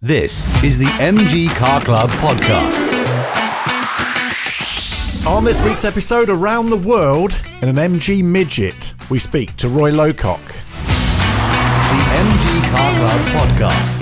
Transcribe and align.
This 0.00 0.44
is 0.62 0.78
the 0.78 0.84
MG 0.84 1.48
Car 1.56 1.84
Club 1.84 2.08
podcast. 2.10 2.86
On 5.26 5.44
this 5.44 5.60
week's 5.60 5.84
episode, 5.84 6.30
Around 6.30 6.70
the 6.70 6.76
World 6.76 7.36
in 7.62 7.68
an 7.68 7.74
MG 7.74 8.22
Midget, 8.22 8.94
we 9.10 9.18
speak 9.18 9.56
to 9.56 9.68
Roy 9.68 9.90
Lowcock. 9.90 10.46
The 10.46 12.04
MG 12.14 12.70
Car 12.70 12.94
Club 12.94 13.50
podcast. 13.50 13.98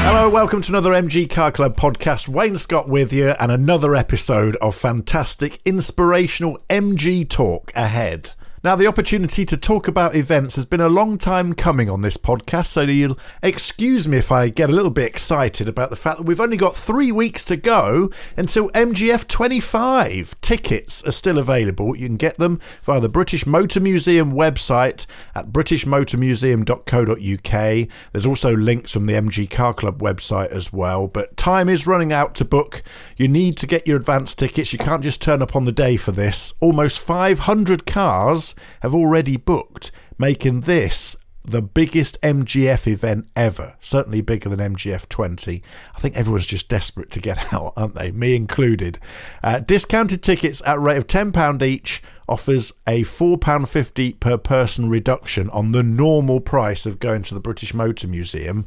Hello, 0.00 0.30
welcome 0.30 0.62
to 0.62 0.72
another 0.72 0.92
MG 0.92 1.28
Car 1.28 1.52
Club 1.52 1.76
podcast. 1.76 2.26
Wayne 2.26 2.56
Scott 2.56 2.88
with 2.88 3.12
you, 3.12 3.32
and 3.38 3.52
another 3.52 3.94
episode 3.94 4.56
of 4.62 4.74
fantastic, 4.74 5.60
inspirational 5.66 6.58
MG 6.70 7.28
talk 7.28 7.70
ahead. 7.74 8.32
Now, 8.64 8.76
the 8.76 8.86
opportunity 8.86 9.44
to 9.46 9.56
talk 9.56 9.88
about 9.88 10.14
events 10.14 10.54
has 10.54 10.64
been 10.64 10.80
a 10.80 10.88
long 10.88 11.18
time 11.18 11.52
coming 11.52 11.90
on 11.90 12.02
this 12.02 12.16
podcast, 12.16 12.66
so 12.66 12.82
you'll 12.82 13.18
excuse 13.42 14.06
me 14.06 14.18
if 14.18 14.30
I 14.30 14.50
get 14.50 14.70
a 14.70 14.72
little 14.72 14.92
bit 14.92 15.08
excited 15.08 15.68
about 15.68 15.90
the 15.90 15.96
fact 15.96 16.18
that 16.18 16.26
we've 16.26 16.40
only 16.40 16.56
got 16.56 16.76
three 16.76 17.10
weeks 17.10 17.44
to 17.46 17.56
go 17.56 18.08
until 18.36 18.70
MGF 18.70 19.26
25. 19.26 20.40
Tickets 20.40 21.04
are 21.04 21.10
still 21.10 21.38
available. 21.38 21.96
You 21.96 22.06
can 22.06 22.16
get 22.16 22.38
them 22.38 22.60
via 22.84 23.00
the 23.00 23.08
British 23.08 23.46
Motor 23.46 23.80
Museum 23.80 24.30
website 24.30 25.06
at 25.34 25.48
britishmotormuseum.co.uk. 25.48 27.88
There's 28.12 28.26
also 28.26 28.56
links 28.56 28.92
from 28.92 29.06
the 29.06 29.14
MG 29.14 29.50
Car 29.50 29.74
Club 29.74 30.00
website 30.00 30.52
as 30.52 30.72
well, 30.72 31.08
but 31.08 31.36
time 31.36 31.68
is 31.68 31.88
running 31.88 32.12
out 32.12 32.36
to 32.36 32.44
book. 32.44 32.84
You 33.16 33.26
need 33.26 33.56
to 33.56 33.66
get 33.66 33.88
your 33.88 33.96
advance 33.96 34.36
tickets. 34.36 34.72
You 34.72 34.78
can't 34.78 35.02
just 35.02 35.20
turn 35.20 35.42
up 35.42 35.56
on 35.56 35.64
the 35.64 35.72
day 35.72 35.96
for 35.96 36.12
this. 36.12 36.54
Almost 36.60 37.00
500 37.00 37.86
cars 37.86 38.51
have 38.80 38.94
already 38.94 39.36
booked, 39.36 39.90
making 40.18 40.62
this 40.62 41.16
the 41.44 41.62
biggest 41.62 42.20
MGF 42.22 42.86
event 42.86 43.28
ever, 43.34 43.74
certainly 43.80 44.20
bigger 44.20 44.48
than 44.48 44.74
MGF 44.74 45.08
20. 45.08 45.62
I 45.94 45.98
think 45.98 46.16
everyone's 46.16 46.46
just 46.46 46.68
desperate 46.68 47.10
to 47.10 47.20
get 47.20 47.52
out, 47.52 47.72
aren't 47.76 47.94
they? 47.94 48.12
Me 48.12 48.36
included. 48.36 48.98
Uh, 49.42 49.60
discounted 49.60 50.22
tickets 50.22 50.62
at 50.64 50.76
a 50.76 50.80
rate 50.80 50.98
of 50.98 51.06
£10 51.06 51.62
each 51.62 52.02
offers 52.28 52.72
a 52.86 53.02
£4.50 53.02 54.20
per 54.20 54.38
person 54.38 54.88
reduction 54.88 55.50
on 55.50 55.72
the 55.72 55.82
normal 55.82 56.40
price 56.40 56.86
of 56.86 57.00
going 57.00 57.22
to 57.22 57.34
the 57.34 57.40
British 57.40 57.74
Motor 57.74 58.06
Museum. 58.06 58.64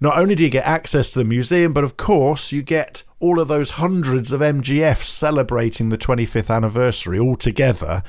Not 0.00 0.18
only 0.18 0.34
do 0.34 0.44
you 0.44 0.50
get 0.50 0.66
access 0.66 1.10
to 1.10 1.18
the 1.18 1.24
museum, 1.24 1.72
but 1.72 1.84
of 1.84 1.96
course 1.96 2.50
you 2.50 2.62
get 2.62 3.02
all 3.20 3.38
of 3.38 3.48
those 3.48 3.70
hundreds 3.70 4.32
of 4.32 4.40
MGFs 4.40 5.04
celebrating 5.04 5.90
the 5.90 5.98
25th 5.98 6.54
anniversary 6.54 7.18
all 7.18 7.36
together 7.36 8.02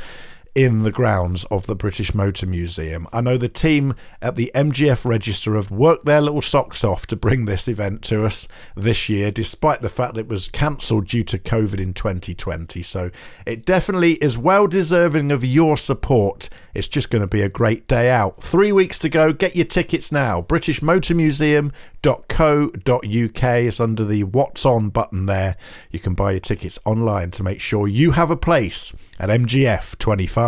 in 0.56 0.84
the 0.84 0.92
grounds 0.92 1.44
of 1.46 1.68
the 1.68 1.76
British 1.76 2.16
Motor 2.16 2.46
Museum. 2.46 3.06
I 3.12 3.20
know 3.20 3.36
the 3.38 3.50
team 3.50 3.94
at 4.22 4.38
the 4.38 4.50
MGF 4.56 5.04
Register 5.04 5.56
have 5.56 5.70
worked 5.70 6.06
their 6.06 6.22
little 6.22 6.42
socks 6.42 6.82
off 6.82 7.06
to 7.08 7.18
bring 7.18 7.44
this 7.44 7.68
event 7.68 8.02
to 8.04 8.26
us 8.26 8.48
this 8.74 9.10
year, 9.10 9.32
despite 9.32 9.82
the 9.82 9.90
fact 9.90 10.18
it 10.18 10.30
was 10.30 10.48
cancelled 10.48 11.08
due 11.08 11.26
to 11.26 11.38
COVID 11.38 11.82
in 11.82 11.94
2020. 11.94 12.82
So 12.84 13.12
it 13.46 13.66
definitely 13.66 14.14
is 14.14 14.38
well 14.38 14.66
deserving 14.68 15.30
of 15.30 15.44
your 15.44 15.76
support. 15.76 16.50
It's 16.74 16.88
just 16.88 17.10
going 17.10 17.22
to 17.22 17.28
be 17.28 17.42
a 17.42 17.50
great 17.50 17.86
day 17.88 18.10
out. 18.10 18.42
Three 18.42 18.72
weeks 18.72 18.98
to 19.00 19.10
go. 19.10 19.34
Get 19.34 19.58
your 19.58 19.66
tickets 19.66 20.10
now. 20.10 20.42
British 20.42 20.82
Motor 20.82 21.16
Museum 21.16 21.74
uk 22.08 23.44
is 23.44 23.80
under 23.80 24.06
the 24.06 24.24
What's 24.24 24.66
On 24.66 24.90
button 24.90 25.26
there. 25.26 25.58
You 25.92 26.00
can 26.00 26.14
buy 26.14 26.32
your 26.32 26.40
tickets 26.40 26.80
online 26.86 27.32
to 27.32 27.44
make 27.44 27.60
sure 27.60 27.88
you 27.88 28.12
have 28.12 28.30
a 28.30 28.38
place 28.38 28.94
at 29.20 29.30
MGF 29.30 29.98
25. 29.98 30.45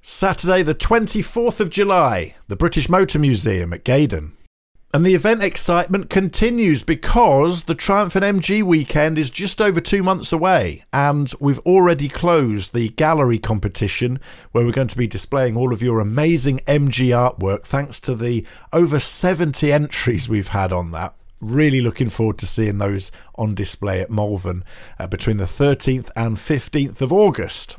Saturday, 0.00 0.62
the 0.62 0.74
24th 0.74 1.58
of 1.58 1.68
July, 1.68 2.36
the 2.46 2.54
British 2.54 2.88
Motor 2.88 3.18
Museum 3.18 3.72
at 3.72 3.82
Gaydon. 3.82 4.36
And 4.94 5.04
the 5.04 5.14
event 5.14 5.42
excitement 5.42 6.08
continues 6.08 6.82
because 6.82 7.64
the 7.64 7.74
Triumph 7.74 8.14
and 8.14 8.40
MG 8.40 8.62
weekend 8.62 9.18
is 9.18 9.28
just 9.30 9.60
over 9.60 9.80
two 9.80 10.02
months 10.02 10.32
away, 10.32 10.84
and 10.92 11.32
we've 11.40 11.58
already 11.66 12.08
closed 12.08 12.72
the 12.72 12.90
gallery 12.90 13.38
competition 13.38 14.20
where 14.52 14.64
we're 14.64 14.70
going 14.70 14.86
to 14.86 14.96
be 14.96 15.08
displaying 15.08 15.56
all 15.56 15.72
of 15.72 15.82
your 15.82 15.98
amazing 15.98 16.60
MG 16.60 17.08
artwork 17.08 17.64
thanks 17.64 17.98
to 18.00 18.14
the 18.14 18.46
over 18.72 18.98
70 18.98 19.72
entries 19.72 20.28
we've 20.28 20.48
had 20.48 20.72
on 20.72 20.92
that. 20.92 21.14
Really 21.40 21.80
looking 21.80 22.08
forward 22.08 22.38
to 22.38 22.46
seeing 22.46 22.78
those 22.78 23.12
on 23.34 23.54
display 23.54 24.00
at 24.00 24.08
Malvern 24.08 24.64
uh, 24.98 25.08
between 25.08 25.36
the 25.36 25.44
13th 25.44 26.10
and 26.14 26.36
15th 26.36 27.00
of 27.00 27.12
August. 27.12 27.76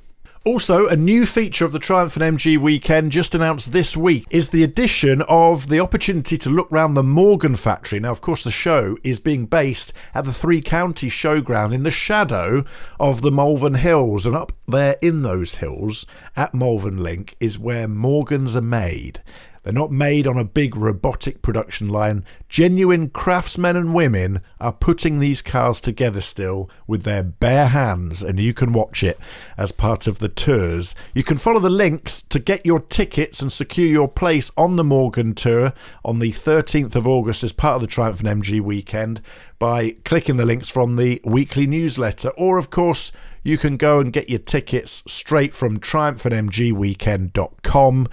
Also, 0.48 0.88
a 0.88 0.96
new 0.96 1.26
feature 1.26 1.66
of 1.66 1.74
the 1.74 1.78
Triumph 1.78 2.16
and 2.16 2.38
MG 2.38 2.58
weekend 2.58 3.12
just 3.12 3.36
announced 3.36 3.74
this 3.74 3.98
week 3.98 4.26
is 4.30 4.50
the 4.50 4.64
addition 4.64 5.22
of 5.24 5.68
the 5.68 5.82
opportunity 5.82 6.38
to 6.38 6.50
look 6.50 6.70
round 6.72 6.96
the 6.96 7.04
Morgan 7.04 7.58
factory. 7.58 8.00
Now, 8.00 8.12
of 8.12 8.22
course, 8.22 8.46
the 8.46 8.50
show 8.50 8.96
is 9.04 9.20
being 9.20 9.46
based 9.46 9.92
at 10.16 10.24
the 10.24 10.32
Three 10.32 10.62
Counties 10.62 11.12
Showground 11.12 11.74
in 11.74 11.84
the 11.84 11.92
shadow 11.92 12.64
of 12.98 13.24
the 13.24 13.30
Malvern 13.30 13.74
Hills. 13.74 14.26
And 14.26 14.38
up 14.38 14.54
there 14.66 14.96
in 15.02 15.22
those 15.22 15.56
hills 15.56 16.06
at 16.38 16.54
Malvern 16.54 17.04
Link 17.04 17.36
is 17.42 17.60
where 17.60 17.90
Morgans 17.90 18.56
are 18.56 18.62
made. 18.62 19.22
They're 19.68 19.74
not 19.74 19.92
made 19.92 20.28
on 20.28 20.38
a 20.38 20.46
big 20.46 20.78
robotic 20.78 21.42
production 21.42 21.90
line. 21.90 22.24
Genuine 22.48 23.10
craftsmen 23.10 23.76
and 23.76 23.94
women 23.94 24.42
are 24.62 24.72
putting 24.72 25.20
these 25.20 25.42
cars 25.42 25.82
together 25.82 26.22
still 26.22 26.70
with 26.88 27.04
their 27.04 27.22
bare 27.22 27.68
hands, 27.68 28.24
and 28.24 28.40
you 28.40 28.54
can 28.54 28.72
watch 28.72 29.04
it 29.04 29.20
as 29.58 29.74
part 29.74 30.08
of 30.08 30.20
the 30.20 30.30
tours. 30.30 30.96
You 31.14 31.22
can 31.22 31.36
follow 31.36 31.60
the 31.60 31.70
links 31.70 32.22
to 32.22 32.40
get 32.40 32.66
your 32.66 32.80
tickets 32.80 33.42
and 33.42 33.52
secure 33.52 33.90
your 33.90 34.08
place 34.08 34.52
on 34.56 34.78
the 34.78 34.86
Morgan 34.86 35.34
tour 35.34 35.74
on 36.06 36.20
the 36.20 36.32
13th 36.32 36.96
of 36.96 37.06
August 37.06 37.44
as 37.44 37.52
part 37.52 37.76
of 37.76 37.82
the 37.82 37.88
Triumph 37.88 38.22
and 38.22 38.42
MG 38.42 38.62
weekend 38.62 39.20
by 39.60 39.98
clicking 40.06 40.38
the 40.38 40.46
links 40.46 40.70
from 40.70 40.96
the 40.96 41.20
weekly 41.26 41.68
newsletter, 41.68 42.30
or 42.38 42.58
of 42.58 42.70
course, 42.70 43.12
you 43.44 43.58
can 43.58 43.76
go 43.76 44.00
and 44.00 44.14
get 44.14 44.30
your 44.30 44.40
tickets 44.40 45.04
straight 45.08 45.54
from 45.54 45.78
triumphandmgweekend.com 45.78 48.08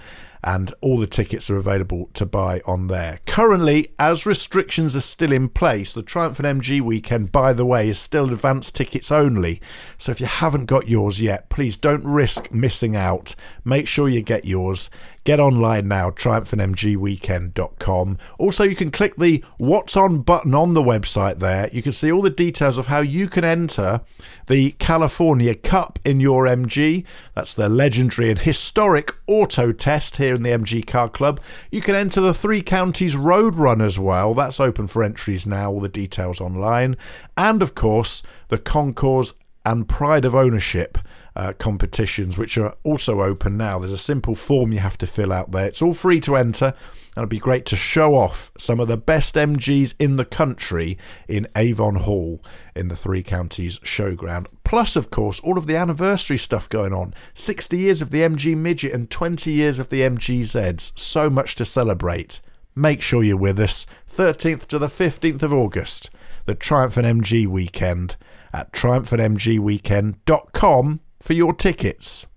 and 0.45 0.73
all 0.79 0.99
the 0.99 1.07
tickets 1.07 1.49
are 1.49 1.57
available 1.57 2.09
to 2.13 2.25
buy 2.25 2.61
on 2.67 2.87
there. 2.87 3.19
Currently, 3.25 3.91
as 3.99 4.27
restrictions 4.27 4.95
are 4.95 5.01
still 5.01 5.31
in 5.31 5.49
place, 5.49 5.93
the 5.93 6.03
Triumph 6.03 6.39
and 6.39 6.61
MG 6.61 6.79
weekend, 6.81 7.31
by 7.31 7.51
the 7.51 7.65
way, 7.65 7.89
is 7.89 7.97
still 7.97 8.31
advance 8.31 8.69
tickets 8.69 9.11
only. 9.11 9.59
So 9.97 10.11
if 10.11 10.21
you 10.21 10.27
haven't 10.27 10.67
got 10.67 10.87
yours 10.87 11.19
yet, 11.19 11.49
please 11.49 11.75
don't 11.75 12.05
risk 12.05 12.53
missing 12.53 12.95
out. 12.95 13.33
Make 13.63 13.87
sure 13.87 14.07
you 14.07 14.21
get 14.21 14.45
yours. 14.45 14.91
Get 15.25 15.39
online 15.39 15.87
now, 15.87 16.09
triumphandmgweekend.com. 16.11 18.17
Also, 18.37 18.63
you 18.63 18.75
can 18.75 18.91
click 18.91 19.15
the 19.15 19.43
What's 19.57 19.97
On 19.97 20.21
button 20.21 20.53
on 20.53 20.75
the 20.75 20.83
website 20.83 21.39
there. 21.39 21.67
You 21.73 21.81
can 21.81 21.93
see 21.93 22.11
all 22.11 22.21
the 22.21 22.29
details 22.29 22.77
of 22.77 22.85
how 22.85 22.99
you 22.99 23.27
can 23.27 23.43
enter 23.43 24.01
the 24.45 24.73
California 24.73 25.55
Cup 25.55 25.97
in 26.05 26.19
your 26.19 26.45
MG. 26.45 27.03
That's 27.33 27.55
the 27.55 27.69
legendary 27.69 28.29
and 28.29 28.37
historic 28.37 29.13
auto 29.25 29.71
test 29.71 30.17
here 30.17 30.35
in 30.35 30.43
the 30.43 30.51
MG 30.51 30.85
Car 30.85 31.09
Club. 31.09 31.41
You 31.71 31.81
can 31.81 31.95
enter 31.95 32.21
the 32.21 32.31
Three 32.31 32.61
Counties 32.61 33.15
Road 33.15 33.55
Run 33.55 33.81
as 33.81 33.97
well. 33.97 34.35
That's 34.35 34.59
open 34.59 34.85
for 34.85 35.03
entries 35.03 35.47
now, 35.47 35.71
all 35.71 35.79
the 35.79 35.89
details 35.89 36.39
online. 36.39 36.97
And 37.35 37.63
of 37.63 37.73
course, 37.73 38.21
the 38.49 38.59
Concours 38.59 39.33
and 39.65 39.89
Pride 39.89 40.23
of 40.23 40.35
Ownership 40.35 40.99
uh, 41.35 41.53
competitions, 41.53 42.37
which 42.37 42.57
are 42.57 42.75
also 42.83 43.21
open 43.21 43.57
now. 43.57 43.79
There's 43.79 43.91
a 43.91 43.97
simple 43.97 44.35
form 44.35 44.71
you 44.71 44.79
have 44.79 44.97
to 44.99 45.07
fill 45.07 45.33
out 45.33 45.51
there. 45.51 45.67
It's 45.67 45.81
all 45.81 45.93
free 45.93 46.19
to 46.21 46.35
enter, 46.35 46.67
and 46.67 47.17
it'd 47.17 47.29
be 47.29 47.39
great 47.39 47.65
to 47.67 47.75
show 47.75 48.15
off 48.15 48.51
some 48.57 48.79
of 48.79 48.87
the 48.87 48.97
best 48.97 49.35
MGs 49.35 49.95
in 49.99 50.15
the 50.15 50.25
country 50.25 50.97
in 51.27 51.47
Avon 51.55 51.95
Hall 51.95 52.41
in 52.75 52.87
the 52.87 52.95
Three 52.95 53.23
Counties 53.23 53.79
Showground. 53.79 54.47
Plus, 54.63 54.95
of 54.95 55.09
course, 55.09 55.39
all 55.41 55.57
of 55.57 55.67
the 55.67 55.75
anniversary 55.75 56.37
stuff 56.37 56.69
going 56.69 56.93
on 56.93 57.13
60 57.33 57.77
years 57.77 58.01
of 58.01 58.11
the 58.11 58.21
MG 58.21 58.55
Midget 58.55 58.93
and 58.93 59.09
20 59.09 59.51
years 59.51 59.79
of 59.79 59.89
the 59.89 60.01
MGZs. 60.01 60.97
So 60.97 61.29
much 61.29 61.55
to 61.55 61.65
celebrate. 61.65 62.39
Make 62.75 63.01
sure 63.01 63.23
you're 63.23 63.37
with 63.37 63.59
us 63.59 63.85
13th 64.09 64.67
to 64.67 64.79
the 64.79 64.87
15th 64.87 65.43
of 65.43 65.53
August, 65.53 66.09
the 66.45 66.55
Triumph 66.55 66.97
and 66.97 67.21
MG 67.21 67.47
weekend 67.47 68.17
at 68.53 68.73
triumphandmgweekend.com 68.73 70.99
for 71.25 71.33
your 71.33 71.53
tickets. 71.53 72.27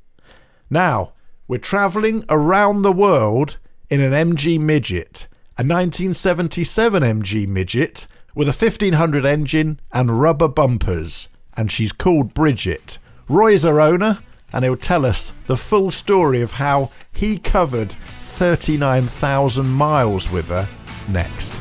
Now, 0.71 1.13
we're 1.47 1.59
travelling 1.59 2.25
around 2.31 2.81
the 2.81 2.93
world 2.93 3.59
in 3.91 4.01
an 4.01 4.13
MG 4.13 4.59
Midget, 4.59 5.29
a 5.59 5.63
1977 5.63 7.03
MG 7.03 7.47
Midget 7.47 8.07
with 8.35 8.49
a 8.49 8.53
1500 8.53 9.27
engine 9.27 9.79
and 9.93 10.19
rubber 10.19 10.49
bumpers, 10.49 11.29
and 11.55 11.71
she's 11.71 11.93
called 11.93 12.33
Bridget. 12.33 12.99
Roy's 13.29 13.65
her 13.65 13.79
owner, 13.79 14.21
and 14.55 14.65
he'll 14.65 14.75
tell 14.75 15.05
us 15.05 15.35
the 15.49 15.57
full 15.57 15.91
story 15.91 16.41
of 16.41 16.53
how 16.53 16.91
he 17.13 17.37
covered 17.37 17.93
39,000 17.93 19.69
miles 19.69 20.31
with 20.31 20.49
her 20.49 20.67
next. 21.09 21.53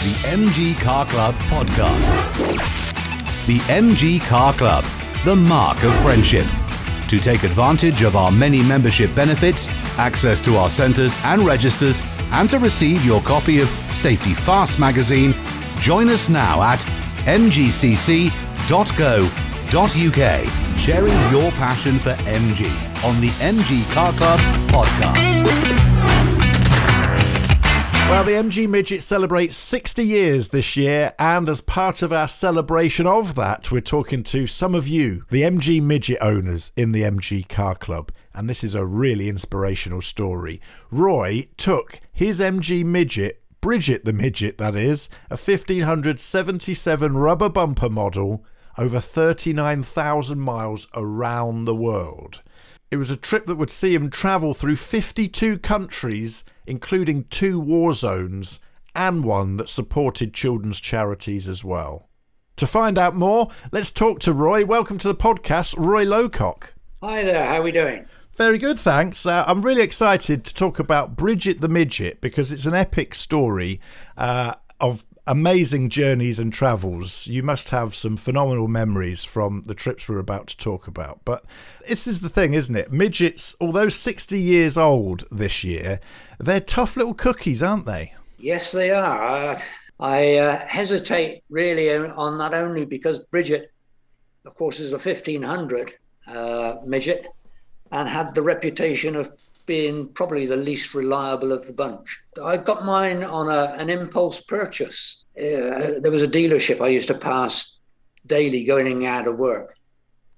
The 0.00 0.14
MG 0.34 0.80
Car 0.80 1.04
Club 1.04 1.34
podcast 1.50 2.87
the 3.48 3.58
MG 3.60 4.20
Car 4.20 4.52
Club, 4.52 4.84
the 5.24 5.34
mark 5.34 5.82
of 5.82 5.94
friendship. 6.02 6.46
To 7.08 7.18
take 7.18 7.44
advantage 7.44 8.02
of 8.02 8.14
our 8.14 8.30
many 8.30 8.62
membership 8.62 9.14
benefits, 9.14 9.68
access 9.96 10.42
to 10.42 10.58
our 10.58 10.68
centres 10.68 11.16
and 11.24 11.40
registers, 11.46 12.02
And 12.30 12.50
to 12.50 12.58
receive 12.58 13.06
your 13.06 13.22
copy 13.22 13.60
of 13.60 13.68
Safety 13.88 14.34
Fast 14.34 14.78
magazine, 14.78 15.34
join 15.80 16.10
us 16.10 16.28
now 16.28 16.62
at 16.62 16.80
mgcc.co.uk, 17.24 18.28
sharing 20.78 21.32
your 21.32 21.50
passion 21.52 21.98
for 21.98 22.12
MG 22.12 22.70
on 23.02 23.18
the 23.22 23.30
MG 23.30 23.90
Car 23.92 24.12
Club 24.12 24.38
podcast. 24.68 25.97
Well, 28.08 28.24
the 28.24 28.32
MG 28.32 28.66
Midget 28.66 29.02
celebrates 29.02 29.54
60 29.54 30.02
years 30.02 30.48
this 30.48 30.78
year, 30.78 31.12
and 31.18 31.46
as 31.46 31.60
part 31.60 32.00
of 32.00 32.10
our 32.10 32.26
celebration 32.26 33.06
of 33.06 33.34
that, 33.34 33.70
we're 33.70 33.82
talking 33.82 34.22
to 34.24 34.46
some 34.46 34.74
of 34.74 34.88
you, 34.88 35.24
the 35.30 35.42
MG 35.42 35.82
Midget 35.82 36.16
owners 36.22 36.72
in 36.74 36.92
the 36.92 37.02
MG 37.02 37.46
Car 37.46 37.74
Club. 37.74 38.10
And 38.34 38.48
this 38.48 38.64
is 38.64 38.74
a 38.74 38.86
really 38.86 39.28
inspirational 39.28 40.00
story. 40.00 40.58
Roy 40.90 41.48
took 41.58 42.00
his 42.10 42.40
MG 42.40 42.82
Midget, 42.82 43.42
Bridget 43.60 44.06
the 44.06 44.14
Midget, 44.14 44.56
that 44.56 44.74
is, 44.74 45.10
a 45.28 45.36
1577 45.36 47.18
rubber 47.18 47.50
bumper 47.50 47.90
model, 47.90 48.42
over 48.78 49.00
39,000 49.00 50.40
miles 50.40 50.88
around 50.94 51.66
the 51.66 51.74
world. 51.74 52.40
It 52.90 52.96
was 52.96 53.10
a 53.10 53.16
trip 53.16 53.44
that 53.46 53.56
would 53.56 53.70
see 53.70 53.94
him 53.94 54.08
travel 54.08 54.54
through 54.54 54.76
52 54.76 55.58
countries, 55.58 56.44
including 56.66 57.24
two 57.24 57.60
war 57.60 57.92
zones, 57.92 58.60
and 58.94 59.24
one 59.24 59.58
that 59.58 59.68
supported 59.68 60.32
children's 60.32 60.80
charities 60.80 61.46
as 61.48 61.62
well. 61.62 62.08
To 62.56 62.66
find 62.66 62.96
out 62.98 63.14
more, 63.14 63.48
let's 63.72 63.90
talk 63.90 64.20
to 64.20 64.32
Roy. 64.32 64.64
Welcome 64.64 64.96
to 64.98 65.08
the 65.08 65.14
podcast, 65.14 65.76
Roy 65.76 66.06
Lowcock. 66.06 66.72
Hi 67.02 67.22
there, 67.24 67.44
how 67.46 67.58
are 67.58 67.62
we 67.62 67.72
doing? 67.72 68.06
Very 68.34 68.56
good, 68.56 68.78
thanks. 68.78 69.26
Uh, 69.26 69.44
I'm 69.46 69.60
really 69.60 69.82
excited 69.82 70.42
to 70.46 70.54
talk 70.54 70.78
about 70.78 71.14
Bridget 71.14 71.60
the 71.60 71.68
Midget 71.68 72.22
because 72.22 72.52
it's 72.52 72.64
an 72.64 72.74
epic 72.74 73.14
story 73.14 73.80
uh, 74.16 74.54
of 74.80 75.04
amazing 75.28 75.90
journeys 75.90 76.38
and 76.38 76.52
travels. 76.52 77.26
You 77.26 77.42
must 77.42 77.68
have 77.68 77.94
some 77.94 78.16
phenomenal 78.16 78.66
memories 78.66 79.24
from 79.24 79.62
the 79.66 79.74
trips 79.74 80.08
we're 80.08 80.18
about 80.18 80.46
to 80.48 80.56
talk 80.56 80.88
about. 80.88 81.20
But 81.26 81.44
this 81.86 82.06
is 82.06 82.22
the 82.22 82.30
thing, 82.30 82.54
isn't 82.54 82.74
it? 82.74 82.90
Midgets, 82.90 83.54
although 83.60 83.90
60 83.90 84.40
years 84.40 84.78
old 84.78 85.26
this 85.30 85.62
year, 85.62 86.00
they're 86.38 86.60
tough 86.60 86.96
little 86.96 87.12
cookies, 87.12 87.62
aren't 87.62 87.84
they? 87.84 88.14
Yes, 88.38 88.72
they 88.72 88.90
are. 88.90 89.56
I 90.00 90.36
uh, 90.36 90.66
hesitate 90.66 91.44
really 91.50 91.90
on 91.90 92.38
that 92.38 92.54
only 92.54 92.86
because 92.86 93.18
Bridget, 93.18 93.70
of 94.46 94.54
course, 94.54 94.80
is 94.80 94.92
a 94.92 94.98
1500 94.98 95.94
uh, 96.26 96.76
midget 96.86 97.26
and 97.92 98.08
had 98.08 98.34
the 98.34 98.42
reputation 98.42 99.14
of 99.14 99.30
being 99.68 100.08
probably 100.08 100.46
the 100.46 100.56
least 100.56 100.94
reliable 100.94 101.52
of 101.52 101.66
the 101.66 101.72
bunch. 101.72 102.18
I 102.42 102.56
got 102.56 102.84
mine 102.84 103.22
on 103.22 103.48
a, 103.48 103.74
an 103.78 103.90
impulse 103.90 104.40
purchase. 104.40 105.24
Uh, 105.36 106.00
there 106.00 106.10
was 106.10 106.22
a 106.22 106.26
dealership 106.28 106.80
I 106.80 106.88
used 106.88 107.08
to 107.08 107.14
pass 107.14 107.76
daily 108.26 108.64
going 108.64 108.88
and 108.88 109.04
out 109.04 109.28
of 109.28 109.36
work. 109.36 109.76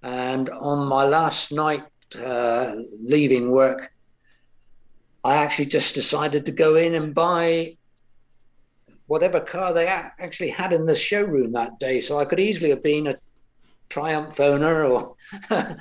And 0.02 0.50
on 0.50 0.86
my 0.88 1.04
last 1.04 1.52
night 1.52 1.84
uh, 2.22 2.74
leaving 3.02 3.50
work, 3.50 3.92
I 5.22 5.36
actually 5.36 5.66
just 5.66 5.94
decided 5.94 6.44
to 6.46 6.52
go 6.52 6.74
in 6.74 6.94
and 6.94 7.14
buy 7.14 7.76
whatever 9.06 9.40
car 9.40 9.72
they 9.72 9.86
actually 9.86 10.50
had 10.50 10.72
in 10.72 10.86
the 10.86 10.96
showroom 10.96 11.52
that 11.52 11.78
day. 11.78 12.00
So 12.00 12.18
I 12.18 12.24
could 12.24 12.40
easily 12.40 12.70
have 12.70 12.82
been 12.82 13.06
a 13.06 13.16
Triumph 13.88 14.38
owner 14.40 14.84
or, 14.84 15.14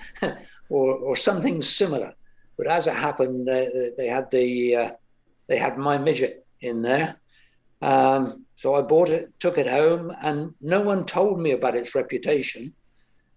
or, 0.69 0.95
or 0.95 1.15
something 1.15 1.61
similar. 1.61 2.13
But 2.59 2.67
as 2.67 2.87
it 2.87 2.93
happened, 2.93 3.47
they, 3.47 3.93
they 3.97 4.07
had 4.07 4.29
the 4.31 4.75
uh, 4.75 4.91
they 5.47 5.57
had 5.57 5.77
my 5.77 5.97
midget 5.97 6.45
in 6.59 6.81
there. 6.81 7.15
Um, 7.81 8.45
so 8.57 8.75
I 8.75 8.81
bought 8.81 9.07
it, 9.07 9.31
took 9.39 9.57
it 9.57 9.65
home, 9.65 10.13
and 10.21 10.53
no 10.59 10.81
one 10.81 11.05
told 11.05 11.39
me 11.39 11.51
about 11.51 11.77
its 11.77 11.95
reputation. 11.95 12.73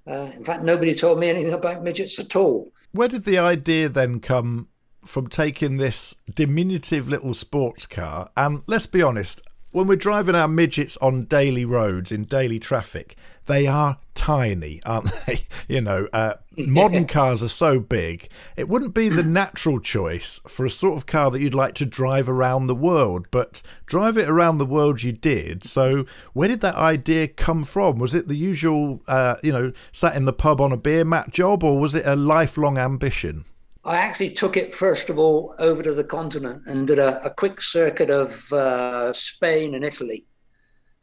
Uh, 0.08 0.32
in 0.34 0.44
fact, 0.44 0.64
nobody 0.64 0.92
told 0.92 1.20
me 1.20 1.28
anything 1.28 1.52
about 1.52 1.84
midgets 1.84 2.18
at 2.18 2.34
all. 2.34 2.72
Where 2.90 3.06
did 3.06 3.22
the 3.22 3.38
idea 3.38 3.88
then 3.88 4.18
come 4.18 4.66
from 5.04 5.28
taking 5.28 5.76
this 5.76 6.16
diminutive 6.34 7.08
little 7.08 7.32
sports 7.32 7.86
car? 7.86 8.28
And 8.36 8.64
let's 8.66 8.88
be 8.88 9.04
honest, 9.04 9.40
when 9.72 9.86
we're 9.86 9.96
driving 9.96 10.34
our 10.34 10.48
midgets 10.48 10.96
on 10.98 11.24
daily 11.24 11.64
roads 11.64 12.12
in 12.12 12.24
daily 12.24 12.58
traffic, 12.58 13.16
they 13.46 13.66
are 13.66 13.98
tiny, 14.14 14.80
aren't 14.84 15.10
they? 15.26 15.40
you 15.66 15.80
know, 15.80 16.06
uh, 16.12 16.34
modern 16.56 17.06
cars 17.06 17.42
are 17.42 17.48
so 17.48 17.80
big. 17.80 18.28
It 18.56 18.68
wouldn't 18.68 18.94
be 18.94 19.08
the 19.08 19.22
natural 19.22 19.80
choice 19.80 20.40
for 20.46 20.64
a 20.64 20.70
sort 20.70 20.96
of 20.96 21.06
car 21.06 21.30
that 21.30 21.40
you'd 21.40 21.54
like 21.54 21.74
to 21.76 21.86
drive 21.86 22.28
around 22.28 22.66
the 22.66 22.74
world, 22.74 23.26
but 23.30 23.62
drive 23.86 24.16
it 24.16 24.28
around 24.28 24.58
the 24.58 24.66
world 24.66 25.02
you 25.02 25.12
did. 25.12 25.64
So, 25.64 26.04
where 26.34 26.48
did 26.48 26.60
that 26.60 26.76
idea 26.76 27.26
come 27.26 27.64
from? 27.64 27.98
Was 27.98 28.14
it 28.14 28.28
the 28.28 28.36
usual, 28.36 29.02
uh, 29.08 29.36
you 29.42 29.52
know, 29.52 29.72
sat 29.90 30.14
in 30.14 30.26
the 30.26 30.32
pub 30.32 30.60
on 30.60 30.72
a 30.72 30.76
beer 30.76 31.04
mat 31.04 31.32
job, 31.32 31.64
or 31.64 31.78
was 31.78 31.94
it 31.94 32.06
a 32.06 32.14
lifelong 32.14 32.78
ambition? 32.78 33.46
I 33.84 33.96
actually 33.96 34.30
took 34.30 34.56
it 34.56 34.74
first 34.74 35.10
of 35.10 35.18
all 35.18 35.54
over 35.58 35.82
to 35.82 35.92
the 35.92 36.04
continent 36.04 36.62
and 36.66 36.86
did 36.86 36.98
a, 36.98 37.24
a 37.24 37.30
quick 37.30 37.60
circuit 37.60 38.10
of 38.10 38.52
uh, 38.52 39.12
Spain 39.12 39.74
and 39.74 39.84
Italy, 39.84 40.24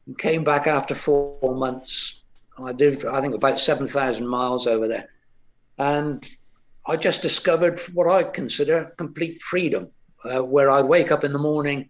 and 0.05 0.17
came 0.17 0.43
back 0.43 0.65
after 0.65 0.95
four 0.95 1.55
months 1.55 2.19
I 2.65 2.73
did, 2.73 3.05
I 3.05 3.21
think, 3.21 3.35
about 3.35 3.59
7,000 3.59 4.27
miles 4.27 4.67
over 4.67 4.87
there. 4.87 5.09
And 5.77 6.27
I 6.87 6.95
just 6.97 7.21
discovered 7.21 7.79
what 7.93 8.07
I 8.07 8.23
consider 8.23 8.93
complete 8.97 9.41
freedom, 9.41 9.89
uh, 10.25 10.43
where 10.43 10.69
I'd 10.69 10.85
wake 10.85 11.11
up 11.11 11.23
in 11.23 11.33
the 11.33 11.39
morning, 11.39 11.89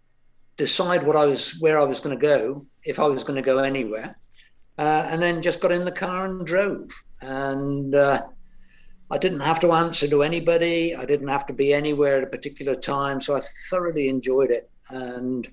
decide 0.58 1.04
what 1.04 1.16
I 1.16 1.26
was, 1.26 1.52
where 1.60 1.80
I 1.80 1.84
was 1.84 2.00
going 2.00 2.18
to 2.18 2.22
go, 2.22 2.66
if 2.84 3.00
I 3.00 3.08
was 3.08 3.24
going 3.24 3.36
to 3.36 3.42
go 3.42 3.60
anywhere, 3.60 4.18
uh, 4.78 5.08
and 5.10 5.22
then 5.22 5.42
just 5.42 5.62
got 5.62 5.72
in 5.72 5.86
the 5.86 5.92
car 5.92 6.26
and 6.26 6.46
drove. 6.46 6.92
And 7.22 7.96
uh, 7.96 8.24
I 9.12 9.18
didn't 9.18 9.40
have 9.40 9.60
to 9.62 9.72
answer 9.72 10.08
to 10.08 10.24
anybody. 10.24 10.96
I 10.96 11.06
didn't 11.06 11.30
have 11.30 11.48
to 11.48 11.54
be 11.54 11.74
anywhere 11.74 12.18
at 12.18 12.24
a 12.24 12.28
particular 12.28 12.76
time. 12.76 13.22
So 13.22 13.36
I 13.36 13.42
thoroughly 13.70 14.08
enjoyed 14.08 14.52
it. 14.52 14.70
And 14.90 15.50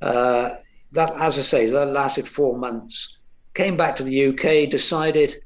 uh, 0.00 0.50
that, 0.92 1.16
as 1.16 1.38
I 1.38 1.42
say, 1.42 1.70
that 1.70 1.86
lasted 1.86 2.26
four 2.26 2.56
months 2.56 3.18
came 3.54 3.76
back 3.76 3.96
to 3.96 4.02
the 4.02 4.26
UK, 4.28 4.70
decided 4.70 5.42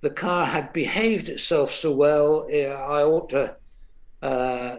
the 0.00 0.10
car 0.10 0.46
had 0.46 0.72
behaved 0.72 1.28
itself 1.28 1.72
so 1.72 1.92
well, 1.92 2.48
I 2.50 3.02
ought 3.02 3.30
to 3.30 3.56
uh, 4.22 4.78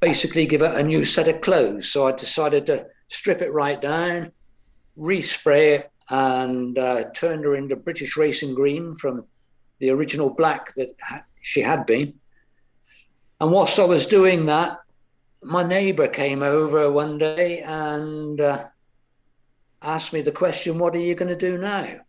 basically 0.00 0.46
give 0.46 0.62
it 0.62 0.74
a 0.74 0.82
new 0.82 1.04
set 1.04 1.28
of 1.28 1.40
clothes. 1.40 1.88
So 1.88 2.06
I 2.06 2.12
decided 2.12 2.66
to 2.66 2.86
strip 3.08 3.40
it 3.40 3.52
right 3.52 3.80
down, 3.80 4.32
respray 4.98 5.78
it, 5.78 5.90
and 6.10 6.78
uh, 6.78 7.04
turned 7.14 7.44
her 7.44 7.54
into 7.56 7.76
British 7.76 8.16
Racing 8.16 8.54
Green 8.54 8.94
from 8.94 9.24
the 9.78 9.90
original 9.90 10.30
black 10.30 10.74
that 10.74 10.94
ha- 11.00 11.24
she 11.42 11.60
had 11.60 11.86
been. 11.86 12.14
And 13.40 13.50
whilst 13.52 13.78
I 13.78 13.84
was 13.84 14.06
doing 14.06 14.46
that, 14.46 14.78
my 15.42 15.62
neighbour 15.62 16.08
came 16.08 16.42
over 16.42 16.90
one 16.90 17.18
day 17.18 17.60
and 17.60 18.40
uh, 18.40 18.64
asked 19.82 20.12
me 20.12 20.22
the 20.22 20.32
question, 20.32 20.78
What 20.78 20.94
are 20.94 21.00
you 21.00 21.14
going 21.14 21.28
to 21.28 21.36
do 21.36 21.58
now? 21.58 22.00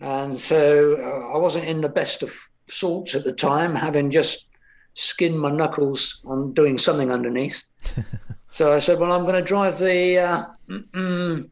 And 0.00 0.38
so 0.38 0.96
uh, 1.00 1.34
I 1.34 1.38
wasn't 1.38 1.66
in 1.66 1.80
the 1.80 1.88
best 1.88 2.22
of 2.22 2.34
sorts 2.68 3.14
at 3.14 3.24
the 3.24 3.32
time, 3.32 3.74
having 3.74 4.10
just 4.10 4.46
skinned 4.94 5.38
my 5.38 5.50
knuckles 5.50 6.20
on 6.24 6.52
doing 6.52 6.78
something 6.78 7.12
underneath. 7.12 7.62
so 8.50 8.72
I 8.72 8.80
said, 8.80 8.98
Well, 8.98 9.12
I'm 9.12 9.22
going 9.22 9.34
to 9.34 9.42
drive 9.42 9.78
the 9.78 10.18
uh, 10.18 11.42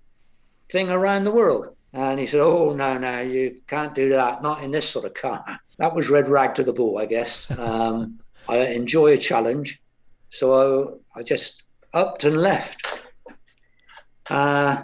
thing 0.71 0.91
around 0.91 1.25
the 1.25 1.31
world. 1.31 1.77
And 1.93 2.19
he 2.19 2.27
said, 2.27 2.41
Oh, 2.41 2.73
no, 2.75 2.97
no, 2.99 3.21
you 3.21 3.61
can't 3.67 3.95
do 3.95 4.11
that. 4.11 4.43
Not 4.43 4.63
in 4.63 4.71
this 4.71 4.89
sort 4.89 5.05
of 5.05 5.15
car. 5.15 5.45
That 5.79 5.95
was 5.95 6.09
red 6.09 6.29
rag 6.29 6.55
to 6.55 6.63
the 6.63 6.73
bull, 6.73 6.99
I 6.99 7.07
guess. 7.07 7.51
Um, 7.59 8.21
I 8.49 8.59
enjoy 8.59 9.13
a 9.13 9.19
challenge. 9.19 9.81
So 10.31 10.99
I, 11.15 11.21
I 11.21 11.23
just 11.23 11.65
upped 11.93 12.25
and 12.25 12.37
left. 12.39 12.99
Uh, 14.29 14.83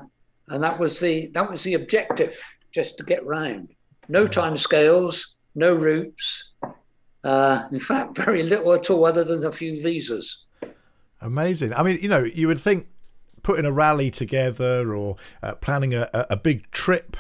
and 0.49 0.63
that 0.63 0.79
was 0.79 1.01
the 1.01 1.29
that 1.29 1.51
was 1.51 1.63
the 1.63 1.75
objective, 1.75 2.39
just 2.73 2.99
to 2.99 3.05
get 3.05 3.25
round. 3.25 3.69
No 4.09 4.27
time 4.27 4.57
scales, 4.57 5.35
no 5.55 5.75
routes. 5.75 6.53
Uh, 7.25 7.65
in 7.73 7.81
fact, 7.81 8.17
very 8.17 8.43
little 8.43 8.73
at 8.73 8.91
all, 8.91 9.05
other 9.05 9.25
than 9.25 9.45
a 9.45 9.53
few 9.53 9.83
visas. 9.83 10.45
Amazing. 11.21 11.75
I 11.75 11.83
mean, 11.83 11.99
you 12.01 12.09
know, 12.09 12.25
you 12.25 12.47
would 12.47 12.59
think 12.59 12.87
putting 13.49 13.65
a 13.65 13.73
rally 13.73 14.11
together 14.11 14.95
or 14.95 15.17
uh, 15.43 15.55
planning 15.55 15.95
a, 15.95 16.07
a 16.13 16.37
big 16.37 16.71
trip 16.71 17.17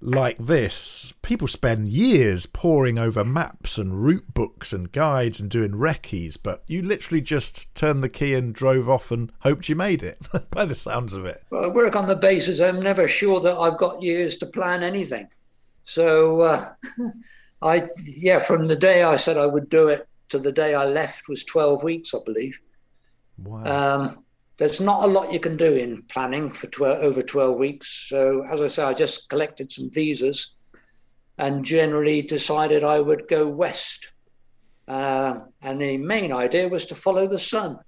like 0.00 0.36
this, 0.36 1.14
people 1.22 1.46
spend 1.46 1.88
years 1.88 2.46
poring 2.46 2.98
over 2.98 3.24
maps 3.24 3.78
and 3.78 4.02
route 4.04 4.34
books 4.34 4.72
and 4.72 4.90
guides 4.90 5.38
and 5.38 5.48
doing 5.48 5.76
recce's, 5.76 6.36
but 6.36 6.64
you 6.66 6.82
literally 6.82 7.20
just 7.20 7.72
turned 7.76 8.02
the 8.02 8.08
key 8.08 8.34
and 8.34 8.56
drove 8.56 8.88
off 8.88 9.12
and 9.12 9.30
hoped 9.42 9.68
you 9.68 9.76
made 9.76 10.02
it, 10.02 10.18
by 10.50 10.64
the 10.64 10.74
sounds 10.74 11.14
of 11.14 11.24
it. 11.24 11.44
Well, 11.48 11.66
I 11.66 11.68
work 11.68 11.94
on 11.94 12.08
the 12.08 12.16
basis 12.16 12.58
I'm 12.58 12.82
never 12.82 13.06
sure 13.06 13.38
that 13.38 13.56
I've 13.56 13.78
got 13.78 14.02
years 14.02 14.36
to 14.38 14.46
plan 14.46 14.82
anything. 14.82 15.28
So, 15.84 16.40
uh, 16.40 16.72
I, 17.62 17.88
yeah, 18.02 18.40
from 18.40 18.66
the 18.66 18.74
day 18.74 19.04
I 19.04 19.14
said 19.14 19.36
I 19.36 19.46
would 19.46 19.68
do 19.68 19.86
it 19.86 20.08
to 20.30 20.40
the 20.40 20.50
day 20.50 20.74
I 20.74 20.86
left 20.86 21.28
was 21.28 21.44
12 21.44 21.84
weeks, 21.84 22.14
I 22.14 22.18
believe. 22.24 22.58
Wow. 23.38 23.62
Um, 23.64 24.24
there's 24.58 24.80
not 24.80 25.04
a 25.04 25.06
lot 25.06 25.32
you 25.32 25.40
can 25.40 25.56
do 25.56 25.74
in 25.74 26.02
planning 26.08 26.50
for 26.50 26.66
12, 26.66 27.02
over 27.02 27.22
12 27.22 27.56
weeks. 27.56 28.06
So, 28.08 28.44
as 28.50 28.60
I 28.60 28.66
say, 28.66 28.82
I 28.82 28.92
just 28.92 29.28
collected 29.28 29.70
some 29.70 29.88
visas 29.88 30.54
and 31.38 31.64
generally 31.64 32.22
decided 32.22 32.82
I 32.82 32.98
would 33.00 33.28
go 33.28 33.46
west. 33.46 34.10
Uh, 34.88 35.40
and 35.62 35.80
the 35.80 35.96
main 35.96 36.32
idea 36.32 36.68
was 36.68 36.86
to 36.86 36.96
follow 36.96 37.28
the 37.28 37.38
sun. 37.38 37.78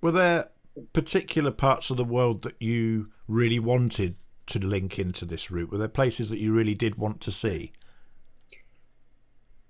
Were 0.00 0.12
there 0.12 0.50
particular 0.92 1.50
parts 1.50 1.90
of 1.90 1.96
the 1.96 2.04
world 2.04 2.42
that 2.42 2.60
you 2.60 3.10
really 3.26 3.58
wanted 3.58 4.16
to 4.46 4.60
link 4.60 4.98
into 4.98 5.24
this 5.24 5.50
route? 5.50 5.72
Were 5.72 5.78
there 5.78 5.88
places 5.88 6.28
that 6.28 6.38
you 6.38 6.52
really 6.52 6.74
did 6.74 6.96
want 6.96 7.20
to 7.22 7.32
see? 7.32 7.72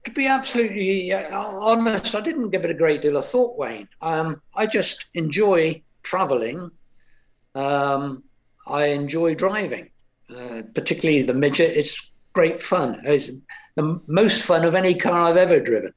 To 0.05 0.11
be 0.11 0.27
absolutely 0.27 1.13
uh, 1.13 1.39
honest, 1.39 2.15
I 2.15 2.21
didn't 2.21 2.51
give 2.51 2.65
it 2.65 2.71
a 2.71 2.75
great 2.75 3.03
deal 3.03 3.17
of 3.17 3.25
thought, 3.25 3.57
Wayne. 3.57 3.89
Um, 4.01 4.43
I 4.55 4.67
just 4.67 5.07
enjoy 5.15 5.83
traveling. 6.03 6.71
Um, 7.55 8.25
I 8.67 8.87
enjoy 8.87 9.35
driving, 9.35 9.91
uh, 10.29 10.63
particularly 10.75 11.23
the 11.23 11.35
midget. 11.35 11.77
It's 11.77 12.11
great 12.33 12.63
fun. 12.63 13.03
It's 13.05 13.31
the 13.77 14.01
most 14.07 14.45
fun 14.45 14.65
of 14.65 14.75
any 14.75 14.95
car 14.95 15.29
I've 15.29 15.37
ever 15.37 15.61
driven. 15.61 15.95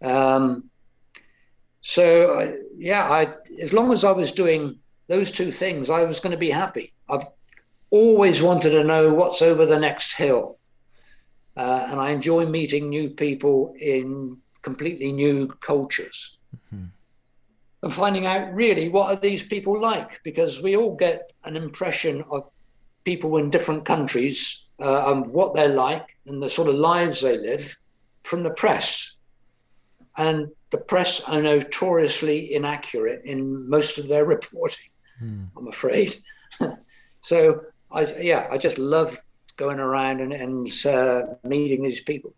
Um, 0.00 0.70
so, 1.82 2.34
uh, 2.34 2.52
yeah, 2.74 3.04
I, 3.04 3.34
as 3.60 3.72
long 3.72 3.92
as 3.92 4.02
I 4.02 4.12
was 4.12 4.32
doing 4.32 4.78
those 5.08 5.30
two 5.30 5.52
things, 5.52 5.90
I 5.90 6.04
was 6.04 6.20
going 6.20 6.32
to 6.32 6.38
be 6.38 6.50
happy. 6.50 6.92
I've 7.08 7.26
always 7.90 8.42
wanted 8.42 8.70
to 8.70 8.84
know 8.84 9.12
what's 9.12 9.42
over 9.42 9.66
the 9.66 9.78
next 9.78 10.14
hill. 10.14 10.58
Uh, 11.56 11.88
and 11.90 12.00
I 12.00 12.10
enjoy 12.10 12.46
meeting 12.46 12.88
new 12.88 13.10
people 13.10 13.74
in 13.80 14.36
completely 14.62 15.12
new 15.12 15.46
cultures 15.60 16.38
mm-hmm. 16.54 16.86
and 17.82 17.94
finding 17.94 18.26
out 18.26 18.52
really 18.52 18.88
what 18.88 19.10
are 19.10 19.20
these 19.20 19.42
people 19.42 19.80
like 19.80 20.20
because 20.24 20.60
we 20.60 20.76
all 20.76 20.96
get 20.96 21.32
an 21.44 21.56
impression 21.56 22.24
of 22.30 22.50
people 23.04 23.36
in 23.36 23.48
different 23.48 23.84
countries 23.84 24.66
uh, 24.80 25.12
and 25.12 25.28
what 25.28 25.54
they're 25.54 25.68
like 25.68 26.16
and 26.26 26.42
the 26.42 26.50
sort 26.50 26.68
of 26.68 26.74
lives 26.74 27.20
they 27.20 27.38
live 27.38 27.76
from 28.24 28.42
the 28.42 28.50
press 28.50 29.14
and 30.16 30.48
the 30.70 30.78
press 30.78 31.20
are 31.20 31.40
notoriously 31.40 32.52
inaccurate 32.54 33.22
in 33.24 33.70
most 33.70 33.98
of 33.98 34.08
their 34.08 34.24
reporting 34.36 34.90
mm. 35.22 35.46
i'm 35.56 35.68
afraid 35.68 36.16
so 37.20 37.60
i 37.92 38.04
yeah 38.20 38.48
i 38.50 38.58
just 38.58 38.78
love 38.78 39.16
going 39.56 39.78
around 39.78 40.20
and, 40.20 40.32
and 40.32 40.86
uh, 40.86 41.34
meeting 41.44 41.82
these 41.82 42.00
people. 42.00 42.34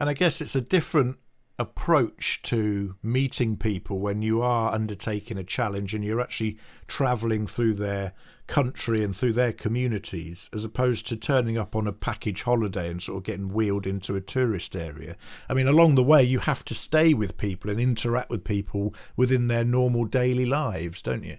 And 0.00 0.08
I 0.08 0.14
guess 0.14 0.40
it's 0.40 0.56
a 0.56 0.60
different 0.60 1.18
approach 1.58 2.40
to 2.42 2.94
meeting 3.02 3.56
people 3.56 3.98
when 3.98 4.22
you 4.22 4.40
are 4.40 4.72
undertaking 4.72 5.36
a 5.36 5.44
challenge 5.44 5.92
and 5.92 6.04
you're 6.04 6.20
actually 6.20 6.56
traveling 6.86 7.46
through 7.46 7.74
their 7.74 8.12
country 8.46 9.02
and 9.02 9.14
through 9.14 9.32
their 9.32 9.52
communities 9.52 10.48
as 10.54 10.64
opposed 10.64 11.06
to 11.06 11.16
turning 11.16 11.58
up 11.58 11.74
on 11.74 11.86
a 11.86 11.92
package 11.92 12.42
holiday 12.42 12.88
and 12.88 13.02
sort 13.02 13.18
of 13.18 13.24
getting 13.24 13.52
wheeled 13.52 13.86
into 13.86 14.14
a 14.14 14.20
tourist 14.20 14.76
area. 14.76 15.16
I 15.48 15.54
mean, 15.54 15.66
along 15.66 15.96
the 15.96 16.04
way, 16.04 16.22
you 16.22 16.38
have 16.38 16.64
to 16.66 16.74
stay 16.74 17.12
with 17.12 17.36
people 17.36 17.70
and 17.70 17.80
interact 17.80 18.30
with 18.30 18.44
people 18.44 18.94
within 19.16 19.48
their 19.48 19.64
normal 19.64 20.04
daily 20.04 20.46
lives, 20.46 21.02
don't 21.02 21.24
you? 21.24 21.38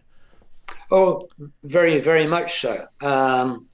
Oh, 0.91 1.27
very, 1.63 1.99
very 1.99 2.27
much 2.27 2.59
so. 2.59 2.88
Um, 3.01 3.68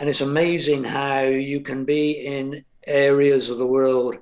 and 0.00 0.08
it's 0.08 0.22
amazing 0.22 0.82
how 0.82 1.20
you 1.20 1.60
can 1.60 1.84
be 1.84 2.12
in 2.12 2.64
areas 2.86 3.50
of 3.50 3.58
the 3.58 3.66
world 3.66 4.16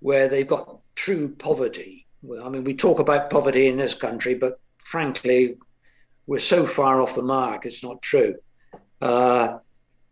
where 0.00 0.26
they've 0.26 0.48
got 0.48 0.78
true 0.94 1.28
poverty. 1.28 2.06
I 2.42 2.48
mean, 2.48 2.64
we 2.64 2.74
talk 2.74 2.98
about 2.98 3.28
poverty 3.28 3.68
in 3.68 3.76
this 3.76 3.94
country, 3.94 4.34
but 4.34 4.58
frankly, 4.78 5.58
we're 6.26 6.38
so 6.38 6.64
far 6.64 7.02
off 7.02 7.14
the 7.14 7.22
mark, 7.22 7.66
it's 7.66 7.84
not 7.84 8.00
true. 8.00 8.36
Uh, 9.02 9.58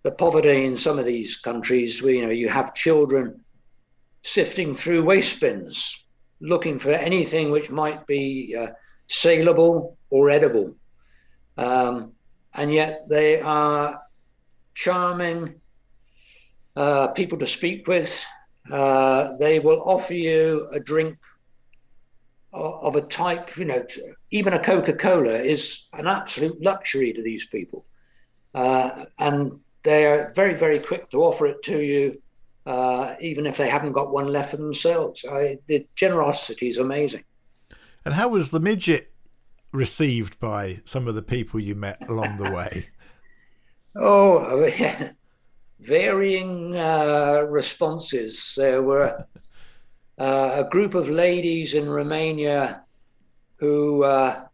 the 0.02 0.12
poverty 0.12 0.66
in 0.66 0.76
some 0.76 0.98
of 0.98 1.06
these 1.06 1.38
countries, 1.38 2.02
where, 2.02 2.12
you 2.12 2.26
know, 2.26 2.30
you 2.30 2.50
have 2.50 2.74
children 2.74 3.40
sifting 4.22 4.74
through 4.74 5.02
waste 5.02 5.40
bins, 5.40 6.04
looking 6.40 6.78
for 6.78 6.90
anything 6.90 7.50
which 7.50 7.70
might 7.70 8.06
be 8.06 8.54
uh, 8.54 8.66
saleable 9.06 9.96
or 10.10 10.28
edible. 10.28 10.76
Um, 11.56 12.12
and 12.52 12.72
yet 12.72 13.08
they 13.08 13.40
are 13.40 14.03
charming 14.74 15.60
uh, 16.76 17.08
people 17.08 17.38
to 17.38 17.46
speak 17.46 17.86
with. 17.86 18.24
Uh, 18.70 19.36
they 19.38 19.60
will 19.60 19.82
offer 19.84 20.14
you 20.14 20.68
a 20.72 20.80
drink 20.80 21.18
of 22.54 22.94
a 22.94 23.00
type, 23.02 23.56
you 23.56 23.64
know, 23.64 23.84
even 24.30 24.52
a 24.52 24.62
Coca 24.62 24.92
Cola 24.92 25.34
is 25.34 25.88
an 25.92 26.06
absolute 26.06 26.62
luxury 26.62 27.12
to 27.12 27.22
these 27.22 27.46
people. 27.46 27.84
Uh, 28.54 29.06
and 29.18 29.58
they 29.82 30.06
are 30.06 30.32
very, 30.34 30.54
very 30.54 30.78
quick 30.78 31.10
to 31.10 31.24
offer 31.24 31.46
it 31.46 31.62
to 31.64 31.80
you, 31.80 32.22
uh, 32.64 33.16
even 33.20 33.46
if 33.46 33.56
they 33.56 33.68
haven't 33.68 33.92
got 33.92 34.12
one 34.12 34.28
left 34.28 34.52
for 34.52 34.56
themselves. 34.56 35.24
I, 35.28 35.58
the 35.66 35.86
generosity 35.96 36.68
is 36.68 36.78
amazing. 36.78 37.24
And 38.04 38.14
how 38.14 38.28
was 38.28 38.50
the 38.50 38.60
midget 38.60 39.12
received 39.72 40.38
by 40.38 40.80
some 40.84 41.08
of 41.08 41.16
the 41.16 41.22
people 41.22 41.58
you 41.58 41.74
met 41.74 42.08
along 42.08 42.36
the 42.36 42.50
way? 42.52 42.86
Oh, 43.96 44.68
varying 45.80 46.76
uh, 46.76 47.46
responses. 47.48 48.54
There 48.56 48.82
were 48.82 49.26
uh, 50.18 50.64
a 50.64 50.68
group 50.70 50.94
of 50.94 51.08
ladies 51.08 51.74
in 51.74 51.88
Romania 51.88 52.82
who 53.56 54.02
uh, 54.02 54.44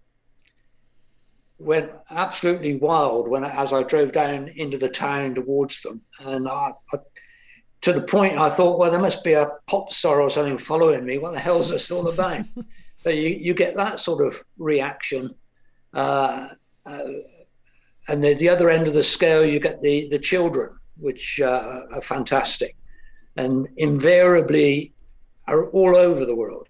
went 1.58 1.90
absolutely 2.10 2.76
wild 2.76 3.28
when, 3.28 3.44
as 3.44 3.72
I 3.72 3.82
drove 3.82 4.12
down 4.12 4.48
into 4.56 4.78
the 4.78 4.88
town 4.88 5.34
towards 5.34 5.80
them, 5.82 6.02
and 6.18 6.48
I, 6.48 6.72
I, 6.92 6.98
to 7.82 7.92
the 7.92 8.02
point 8.02 8.38
I 8.38 8.50
thought, 8.50 8.78
well, 8.78 8.90
there 8.90 9.00
must 9.00 9.24
be 9.24 9.32
a 9.32 9.50
pop 9.66 9.92
star 9.92 10.20
or 10.20 10.30
something 10.30 10.58
following 10.58 11.04
me. 11.04 11.18
What 11.18 11.32
the 11.32 11.40
hell's 11.40 11.70
this 11.70 11.90
all 11.90 12.08
about? 12.08 12.44
so 13.02 13.10
you, 13.10 13.28
you 13.28 13.54
get 13.54 13.76
that 13.76 14.00
sort 14.00 14.26
of 14.26 14.42
reaction. 14.58 15.34
Uh, 15.94 16.48
uh, 16.84 17.02
and 18.10 18.24
the, 18.24 18.34
the 18.34 18.48
other 18.48 18.68
end 18.68 18.88
of 18.88 18.94
the 18.94 19.04
scale, 19.04 19.44
you 19.44 19.60
get 19.60 19.80
the, 19.82 20.08
the 20.08 20.18
children, 20.18 20.76
which 20.98 21.40
uh, 21.40 21.82
are 21.92 22.02
fantastic 22.02 22.76
and 23.36 23.68
invariably 23.76 24.92
are 25.46 25.70
all 25.70 25.94
over 25.94 26.26
the 26.26 26.34
world. 26.34 26.68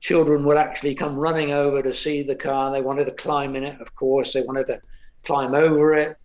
Children 0.00 0.44
would 0.44 0.56
actually 0.56 0.96
come 0.96 1.14
running 1.14 1.52
over 1.52 1.80
to 1.80 1.94
see 1.94 2.24
the 2.24 2.34
car. 2.34 2.72
They 2.72 2.82
wanted 2.82 3.04
to 3.04 3.12
climb 3.12 3.54
in 3.54 3.62
it, 3.62 3.80
of 3.80 3.94
course. 3.94 4.32
They 4.32 4.42
wanted 4.42 4.66
to 4.66 4.80
climb 5.24 5.54
over 5.54 5.94
it, 5.94 6.16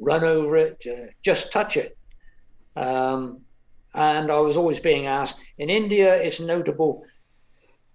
run 0.00 0.24
over 0.24 0.56
it, 0.56 0.84
just 1.22 1.52
touch 1.52 1.76
it. 1.76 1.96
Um, 2.74 3.42
and 3.94 4.28
I 4.30 4.40
was 4.40 4.56
always 4.56 4.80
being 4.80 5.06
asked 5.06 5.38
in 5.58 5.70
India, 5.70 6.20
it's 6.20 6.40
notable. 6.40 7.04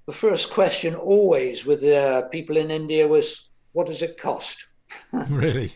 The 0.05 0.13
first 0.13 0.49
question 0.49 0.95
always 0.95 1.65
with 1.65 1.81
the 1.81 2.29
people 2.31 2.55
in 2.55 2.71
India 2.71 3.05
was, 3.05 3.49
What 3.73 3.87
does 3.87 4.01
it 4.01 4.17
cost? 4.17 4.67
really? 5.29 5.73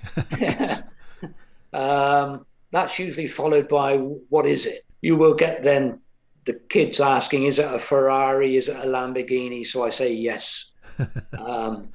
um, 1.73 2.45
that's 2.71 2.99
usually 2.99 3.27
followed 3.27 3.67
by 3.67 3.97
what 3.97 4.45
is 4.45 4.65
it? 4.65 4.85
You 5.01 5.15
will 5.15 5.33
get 5.33 5.63
then 5.63 5.99
the 6.45 6.53
kids 6.69 6.99
asking, 6.99 7.45
is 7.45 7.59
it 7.59 7.71
a 7.71 7.79
Ferrari? 7.79 8.57
Is 8.57 8.67
it 8.67 8.75
a 8.75 8.87
Lamborghini? 8.87 9.65
So 9.65 9.83
I 9.83 9.89
say 9.89 10.13
yes. 10.13 10.71
um, 11.39 11.89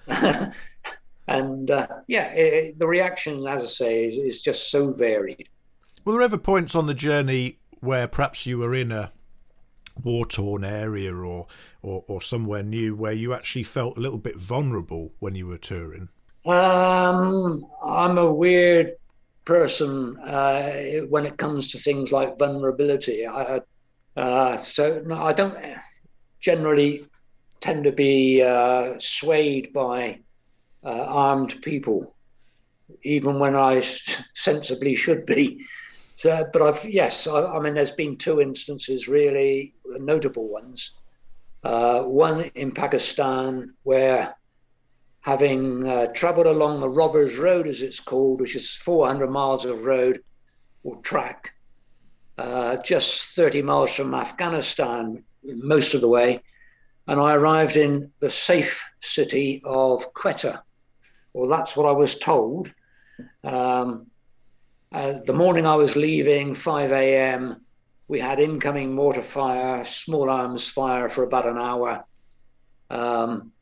and 1.29 1.71
uh, 1.71 1.89
yeah, 2.07 2.29
it, 2.33 2.79
the 2.79 2.87
reaction, 2.87 3.47
as 3.47 3.63
I 3.63 3.67
say, 3.67 4.05
is, 4.05 4.17
is 4.17 4.41
just 4.41 4.71
so 4.71 4.93
varied. 4.93 5.49
Were 6.05 6.15
there 6.15 6.23
ever 6.23 6.39
points 6.39 6.75
on 6.75 6.87
the 6.87 6.95
journey 6.95 7.59
where 7.81 8.07
perhaps 8.07 8.47
you 8.47 8.59
were 8.59 8.75
in 8.75 8.93
a 8.93 9.13
war 10.03 10.27
torn 10.27 10.65
area 10.65 11.15
or, 11.15 11.47
or, 11.83 12.05
or 12.07 12.23
somewhere 12.23 12.63
new 12.63 12.95
where 12.95 13.13
you 13.13 13.33
actually 13.33 13.63
felt 13.63 13.97
a 13.97 14.01
little 14.01 14.19
bit 14.19 14.37
vulnerable 14.37 15.15
when 15.19 15.35
you 15.35 15.47
were 15.47 15.59
touring? 15.59 16.09
Um, 16.47 17.67
I'm 17.83 18.19
a 18.19 18.33
weird 18.33 18.97
person 19.45 20.19
uh, 20.19 20.73
when 21.09 21.27
it 21.27 21.39
comes 21.39 21.69
to 21.69 21.79
things 21.79 22.13
like 22.13 22.39
vulnerability. 22.39 23.27
I, 23.27 23.61
uh, 24.17 24.57
so 24.57 25.03
no, 25.07 25.17
I 25.17 25.33
don't 25.33 25.57
generally 26.41 27.07
tend 27.61 27.85
to 27.85 27.93
be 27.93 28.43
uh, 28.43 28.95
swayed 28.99 29.73
by 29.73 30.21
uh, 30.85 31.07
armed 31.09 31.63
people, 31.63 32.15
even 33.03 33.39
when 33.39 33.57
I 33.57 33.83
sensibly 34.35 34.95
should 34.97 35.25
be. 35.25 35.65
So, 36.17 36.45
but 36.53 36.63
I've 36.63 36.85
yes, 36.85 37.27
I, 37.27 37.45
I, 37.45 37.61
mean, 37.61 37.75
there's 37.75 37.91
been 37.91 38.17
two 38.17 38.41
instances 38.41 39.09
really 39.09 39.75
notable 39.87 40.49
ones. 40.49 40.93
Uh, 41.65 42.03
one 42.03 42.43
in 42.55 42.71
Pakistan 42.71 43.75
where 43.83 44.37
having 45.25 45.89
uh, 45.89 46.07
traveled 46.09 46.47
along 46.47 46.81
the 46.81 46.89
Robbers 46.89 47.39
Road, 47.39 47.67
as 47.67 47.81
it's 47.81 47.99
called, 47.99 48.43
which 48.43 48.55
is 48.55 48.77
400 48.77 49.31
miles 49.31 49.65
of 49.65 49.83
road 49.83 50.23
or 50.83 51.01
track, 51.01 51.55
uh, 52.37 52.77
just 52.77 53.35
30 53.35 53.63
miles 53.63 53.91
from 53.95 54.13
Afghanistan, 54.13 55.25
most 55.43 55.95
of 55.95 56.03
the 56.03 56.09
way. 56.09 56.43
and 57.07 57.19
I 57.19 57.35
arrived 57.35 57.79
in 57.79 58.13
the 58.21 58.29
safe 58.29 58.85
city 59.01 59.63
of 59.65 60.13
Quetta. 60.13 60.63
Well, 61.33 61.49
that's 61.49 61.75
what 61.75 61.87
I 61.87 61.93
was 61.93 62.19
told. 62.19 62.71
Um, 63.43 64.09
uh, 64.93 65.21
the 65.25 65.33
morning 65.33 65.67
I 65.67 65.77
was 65.77 65.97
leaving, 65.97 66.55
5 66.55 66.93
a.m., 66.93 67.63
we 68.09 68.21
had 68.21 68.41
incoming 68.41 68.95
mortar 68.95 69.23
fire, 69.23 69.87
small 69.87 70.29
arms 70.29 70.69
fire 70.69 71.09
for 71.09 71.23
about 71.25 71.47
an 71.47 71.57
hour. 71.57 72.05
Um, 72.91 73.54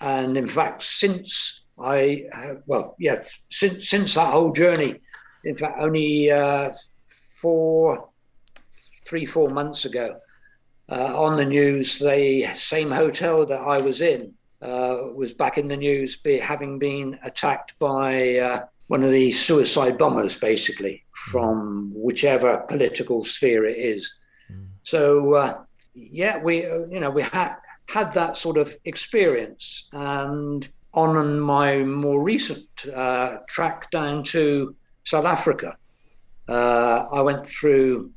and 0.00 0.36
in 0.36 0.48
fact, 0.48 0.82
since 0.82 1.62
I, 1.80 2.24
uh, 2.32 2.54
well, 2.66 2.96
yeah, 2.98 3.22
since, 3.50 3.88
since 3.88 4.14
that 4.14 4.32
whole 4.32 4.52
journey, 4.52 4.96
in 5.44 5.56
fact, 5.56 5.78
only 5.80 6.30
uh, 6.30 6.72
four, 7.40 8.08
three, 9.06 9.26
four 9.26 9.48
months 9.48 9.84
ago, 9.84 10.18
uh, 10.90 11.20
on 11.20 11.36
the 11.36 11.44
news, 11.44 11.98
the 11.98 12.48
same 12.54 12.90
hotel 12.90 13.44
that 13.46 13.60
I 13.60 13.78
was 13.78 14.00
in 14.00 14.32
uh, 14.62 14.96
was 15.14 15.32
back 15.32 15.58
in 15.58 15.68
the 15.68 15.76
news, 15.76 16.16
be, 16.16 16.38
having 16.38 16.78
been 16.78 17.18
attacked 17.22 17.78
by 17.78 18.38
uh, 18.38 18.64
one 18.88 19.04
of 19.04 19.10
these 19.10 19.40
suicide 19.40 19.98
bombers, 19.98 20.36
basically 20.36 21.04
from 21.12 21.92
whichever 21.94 22.58
political 22.68 23.24
sphere 23.24 23.66
it 23.66 23.76
is. 23.76 24.12
Mm. 24.50 24.66
So 24.82 25.34
uh, 25.34 25.62
yeah, 25.94 26.38
we 26.38 26.64
uh, 26.64 26.86
you 26.90 27.00
know 27.00 27.10
we 27.10 27.22
had 27.22 27.56
had 27.88 28.12
that 28.12 28.36
sort 28.36 28.58
of 28.58 28.76
experience, 28.84 29.88
and 29.92 30.68
on 30.92 31.40
my 31.40 31.78
more 31.78 32.22
recent 32.22 32.68
uh, 32.94 33.38
track 33.48 33.90
down 33.90 34.22
to 34.22 34.74
South 35.04 35.24
Africa, 35.24 35.76
I 36.48 37.22
went 37.22 37.48
through 37.48 38.10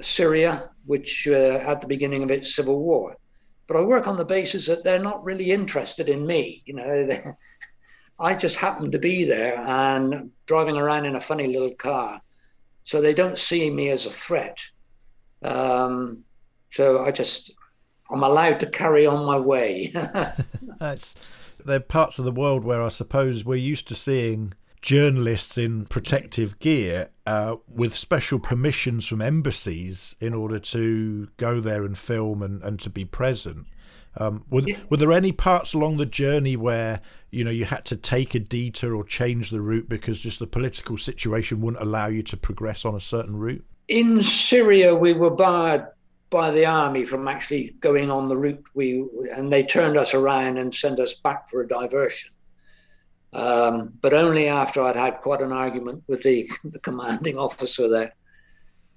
Syria, 0.00 0.70
which 0.86 1.28
uh, 1.30 1.58
at 1.58 1.80
the 1.80 1.86
beginning 1.86 2.22
of 2.22 2.30
its 2.30 2.54
civil 2.54 2.80
war. 2.80 3.16
But 3.66 3.76
I 3.76 3.82
work 3.82 4.06
on 4.06 4.16
the 4.16 4.24
basis 4.24 4.66
that 4.66 4.82
they're 4.82 4.98
not 4.98 5.22
really 5.24 5.50
interested 5.50 6.08
in 6.08 6.26
me. 6.26 6.62
You 6.64 6.74
know, 6.74 7.34
I 8.20 8.34
just 8.34 8.56
happen 8.56 8.90
to 8.90 8.98
be 8.98 9.24
there 9.24 9.58
and 9.58 10.30
driving 10.46 10.76
around 10.76 11.04
in 11.04 11.14
a 11.14 11.20
funny 11.20 11.46
little 11.46 11.74
car, 11.74 12.20
so 12.84 13.00
they 13.00 13.14
don't 13.14 13.38
see 13.38 13.70
me 13.70 13.90
as 13.90 14.06
a 14.06 14.10
threat. 14.10 14.58
Um, 15.42 16.24
so 16.72 17.04
I 17.04 17.12
just 17.12 17.52
I'm 18.10 18.22
allowed 18.22 18.60
to 18.60 18.66
carry 18.66 19.06
on 19.06 19.26
my 19.26 19.38
way. 19.38 19.92
That's 20.78 21.14
there 21.64 21.76
are 21.76 21.80
parts 21.80 22.18
of 22.18 22.24
the 22.24 22.32
world 22.32 22.64
where 22.64 22.82
I 22.82 22.88
suppose 22.88 23.44
we're 23.44 23.56
used 23.56 23.88
to 23.88 23.94
seeing 23.94 24.54
journalists 24.80 25.58
in 25.58 25.86
protective 25.86 26.58
gear 26.58 27.10
uh, 27.26 27.56
with 27.68 27.96
special 27.96 28.38
permissions 28.38 29.06
from 29.06 29.20
embassies 29.20 30.14
in 30.20 30.32
order 30.32 30.58
to 30.58 31.28
go 31.36 31.60
there 31.60 31.84
and 31.84 31.98
film 31.98 32.42
and, 32.42 32.62
and 32.62 32.78
to 32.80 32.90
be 32.90 33.04
present. 33.04 33.66
Um, 34.16 34.44
were, 34.50 34.62
yeah. 34.62 34.76
were 34.88 34.96
there 34.96 35.12
any 35.12 35.32
parts 35.32 35.74
along 35.74 35.98
the 35.98 36.06
journey 36.06 36.56
where 36.56 37.00
you 37.30 37.44
know 37.44 37.50
you 37.50 37.66
had 37.66 37.84
to 37.86 37.96
take 37.96 38.34
a 38.34 38.40
detour 38.40 38.94
or 38.94 39.04
change 39.04 39.50
the 39.50 39.60
route 39.60 39.88
because 39.88 40.18
just 40.20 40.38
the 40.38 40.46
political 40.46 40.96
situation 40.96 41.60
wouldn't 41.60 41.82
allow 41.82 42.06
you 42.06 42.22
to 42.24 42.36
progress 42.36 42.84
on 42.84 42.94
a 42.94 43.00
certain 43.00 43.36
route? 43.36 43.64
In 43.86 44.22
Syria, 44.22 44.94
we 44.94 45.12
were 45.12 45.30
barred 45.30 45.86
by 46.30 46.50
the 46.50 46.66
army 46.66 47.04
from 47.04 47.26
actually 47.26 47.74
going 47.80 48.10
on 48.10 48.28
the 48.28 48.36
route 48.36 48.64
we, 48.74 49.04
and 49.34 49.52
they 49.52 49.62
turned 49.62 49.96
us 49.96 50.14
around 50.14 50.58
and 50.58 50.74
sent 50.74 51.00
us 51.00 51.14
back 51.14 51.48
for 51.48 51.62
a 51.62 51.68
diversion 51.68 52.30
um, 53.32 53.92
but 54.00 54.14
only 54.14 54.48
after 54.48 54.82
I'd 54.82 54.96
had 54.96 55.20
quite 55.20 55.40
an 55.40 55.52
argument 55.52 56.04
with 56.06 56.22
the, 56.22 56.50
the 56.64 56.78
commanding 56.78 57.38
officer 57.38 57.88
there. 57.88 58.14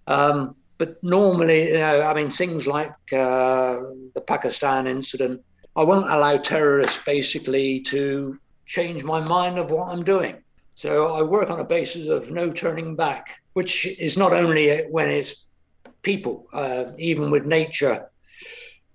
Um, 0.08 0.56
but 0.78 1.02
normally, 1.04 1.70
you 1.70 1.78
know, 1.78 2.02
I 2.02 2.14
mean, 2.14 2.32
things 2.32 2.66
like 2.66 2.92
uh, 3.14 3.82
the 4.16 4.24
Pakistan 4.26 4.88
incident, 4.88 5.42
I 5.76 5.84
won't 5.84 6.10
allow 6.10 6.38
terrorists 6.38 7.00
basically 7.06 7.82
to 7.82 8.40
change 8.66 9.04
my 9.04 9.22
mind 9.22 9.60
of 9.60 9.70
what 9.70 9.90
I'm 9.90 10.04
doing. 10.04 10.38
So 10.74 11.14
I 11.14 11.22
work 11.22 11.50
on 11.52 11.60
a 11.60 11.64
basis 11.64 12.08
of 12.08 12.32
no 12.32 12.50
turning 12.52 12.96
back, 12.96 13.42
which 13.54 13.86
is 13.86 14.18
not 14.18 14.34
only 14.34 14.86
when 14.90 15.10
it's 15.10 15.46
people, 16.02 16.48
uh, 16.54 16.86
even 16.98 17.32
with 17.32 17.46
nature. 17.46 18.10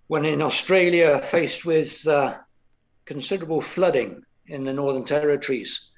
When 0.09 0.25
in 0.25 0.41
Australia, 0.41 1.21
faced 1.21 1.65
with 1.65 2.07
uh, 2.07 2.39
considerable 3.05 3.61
flooding, 3.61 4.23
in 4.49 4.65
the 4.65 4.73
Northern 4.73 5.05
Territories. 5.05 5.91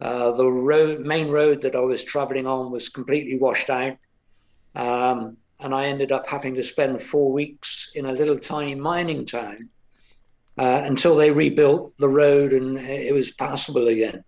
Uh, 0.00 0.32
the 0.32 0.46
road, 0.46 1.00
main 1.00 1.28
road 1.28 1.60
that 1.62 1.76
I 1.76 1.80
was 1.80 2.02
traveling 2.02 2.46
on 2.46 2.70
was 2.70 2.88
completely 2.88 3.38
washed 3.38 3.70
out. 3.70 3.96
Um, 4.74 5.36
and 5.58 5.74
I 5.74 5.86
ended 5.86 6.10
up 6.10 6.28
having 6.28 6.54
to 6.54 6.62
spend 6.62 7.02
four 7.02 7.32
weeks 7.32 7.90
in 7.94 8.06
a 8.06 8.12
little 8.12 8.38
tiny 8.38 8.74
mining 8.74 9.26
town 9.26 9.68
uh, 10.56 10.82
until 10.86 11.16
they 11.16 11.30
rebuilt 11.30 11.92
the 11.98 12.08
road 12.08 12.52
and 12.52 12.78
it 12.78 13.12
was 13.12 13.30
passable 13.30 13.88
again. 13.88 14.24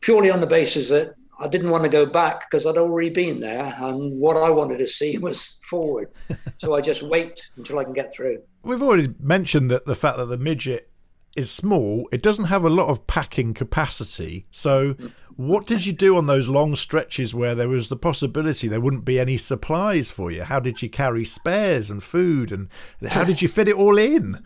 Purely 0.00 0.30
on 0.30 0.40
the 0.40 0.46
basis 0.46 0.90
that 0.90 1.14
I 1.44 1.48
didn't 1.48 1.70
want 1.70 1.84
to 1.84 1.90
go 1.90 2.06
back 2.06 2.48
because 2.48 2.64
I'd 2.64 2.78
already 2.78 3.10
been 3.10 3.40
there, 3.40 3.76
and 3.78 4.18
what 4.18 4.38
I 4.38 4.48
wanted 4.48 4.78
to 4.78 4.88
see 4.88 5.18
was 5.28 5.60
forward. 5.68 6.10
so 6.58 6.74
I 6.74 6.80
just 6.80 7.02
wait 7.02 7.48
until 7.56 7.78
I 7.78 7.84
can 7.84 7.92
get 7.92 8.12
through. 8.12 8.42
We've 8.62 8.82
already 8.82 9.14
mentioned 9.20 9.70
that 9.70 9.84
the 9.84 9.94
fact 9.94 10.16
that 10.16 10.26
the 10.26 10.38
midget 10.38 10.90
is 11.36 11.50
small. 11.50 12.08
It 12.12 12.22
doesn't 12.22 12.46
have 12.46 12.64
a 12.64 12.70
lot 12.70 12.88
of 12.88 13.06
packing 13.06 13.52
capacity. 13.52 14.46
So, 14.50 14.96
what 15.36 15.66
did 15.66 15.84
you 15.84 15.92
do 15.92 16.16
on 16.16 16.26
those 16.26 16.48
long 16.48 16.76
stretches 16.76 17.34
where 17.34 17.54
there 17.54 17.68
was 17.68 17.88
the 17.88 17.96
possibility 17.96 18.68
there 18.68 18.80
wouldn't 18.80 19.04
be 19.04 19.20
any 19.20 19.36
supplies 19.36 20.10
for 20.10 20.30
you? 20.30 20.44
How 20.44 20.60
did 20.60 20.80
you 20.80 20.88
carry 20.88 21.24
spares 21.24 21.90
and 21.90 22.02
food, 22.02 22.52
and 22.52 22.68
how 23.06 23.24
did 23.24 23.42
you 23.42 23.48
fit 23.48 23.68
it 23.68 23.76
all 23.76 23.98
in? 23.98 24.42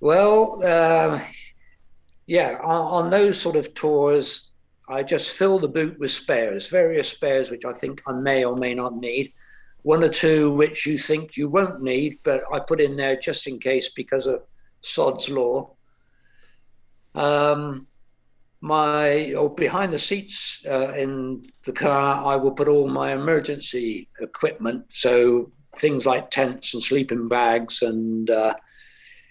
Well, 0.00 0.60
uh, 0.64 1.20
yeah, 2.26 2.58
on, 2.60 3.04
on, 3.04 3.10
those 3.10 3.38
sort 3.38 3.54
of 3.54 3.72
tours, 3.74 4.48
I 4.92 5.02
just 5.02 5.32
fill 5.32 5.58
the 5.58 5.68
boot 5.68 5.98
with 5.98 6.10
spares, 6.10 6.68
various 6.68 7.08
spares 7.08 7.50
which 7.50 7.64
I 7.64 7.72
think 7.72 8.02
I 8.06 8.12
may 8.12 8.44
or 8.44 8.56
may 8.56 8.74
not 8.74 8.96
need. 8.96 9.32
One 9.82 10.04
or 10.04 10.10
two 10.10 10.52
which 10.52 10.86
you 10.86 10.98
think 10.98 11.36
you 11.36 11.48
won't 11.48 11.82
need, 11.82 12.18
but 12.22 12.44
I 12.52 12.60
put 12.60 12.80
in 12.80 12.96
there 12.96 13.16
just 13.16 13.46
in 13.46 13.58
case 13.58 13.88
because 13.88 14.26
of 14.26 14.42
Sod's 14.82 15.30
law. 15.30 15.74
Um, 17.14 17.86
my 18.60 19.32
or 19.32 19.52
behind 19.54 19.92
the 19.92 19.98
seats 19.98 20.64
uh, 20.68 20.92
in 20.94 21.46
the 21.64 21.72
car, 21.72 22.24
I 22.24 22.36
will 22.36 22.52
put 22.52 22.68
all 22.68 22.88
my 22.88 23.12
emergency 23.12 24.08
equipment. 24.20 24.84
So 24.90 25.50
things 25.78 26.04
like 26.04 26.30
tents 26.30 26.74
and 26.74 26.82
sleeping 26.82 27.28
bags 27.28 27.80
and 27.80 28.28
uh, 28.28 28.54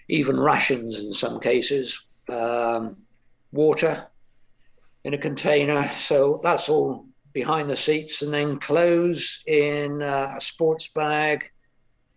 even 0.08 0.38
rations 0.38 0.98
in 0.98 1.12
some 1.12 1.38
cases, 1.38 2.04
um, 2.28 2.96
water 3.52 4.08
in 5.04 5.14
a 5.14 5.18
container. 5.18 5.88
So 5.88 6.40
that's 6.42 6.68
all 6.68 7.06
behind 7.32 7.70
the 7.70 7.76
seats, 7.76 8.22
and 8.22 8.32
then 8.32 8.58
clothes 8.58 9.42
in 9.46 10.02
uh, 10.02 10.34
a 10.36 10.40
sports 10.40 10.88
bag 10.88 11.44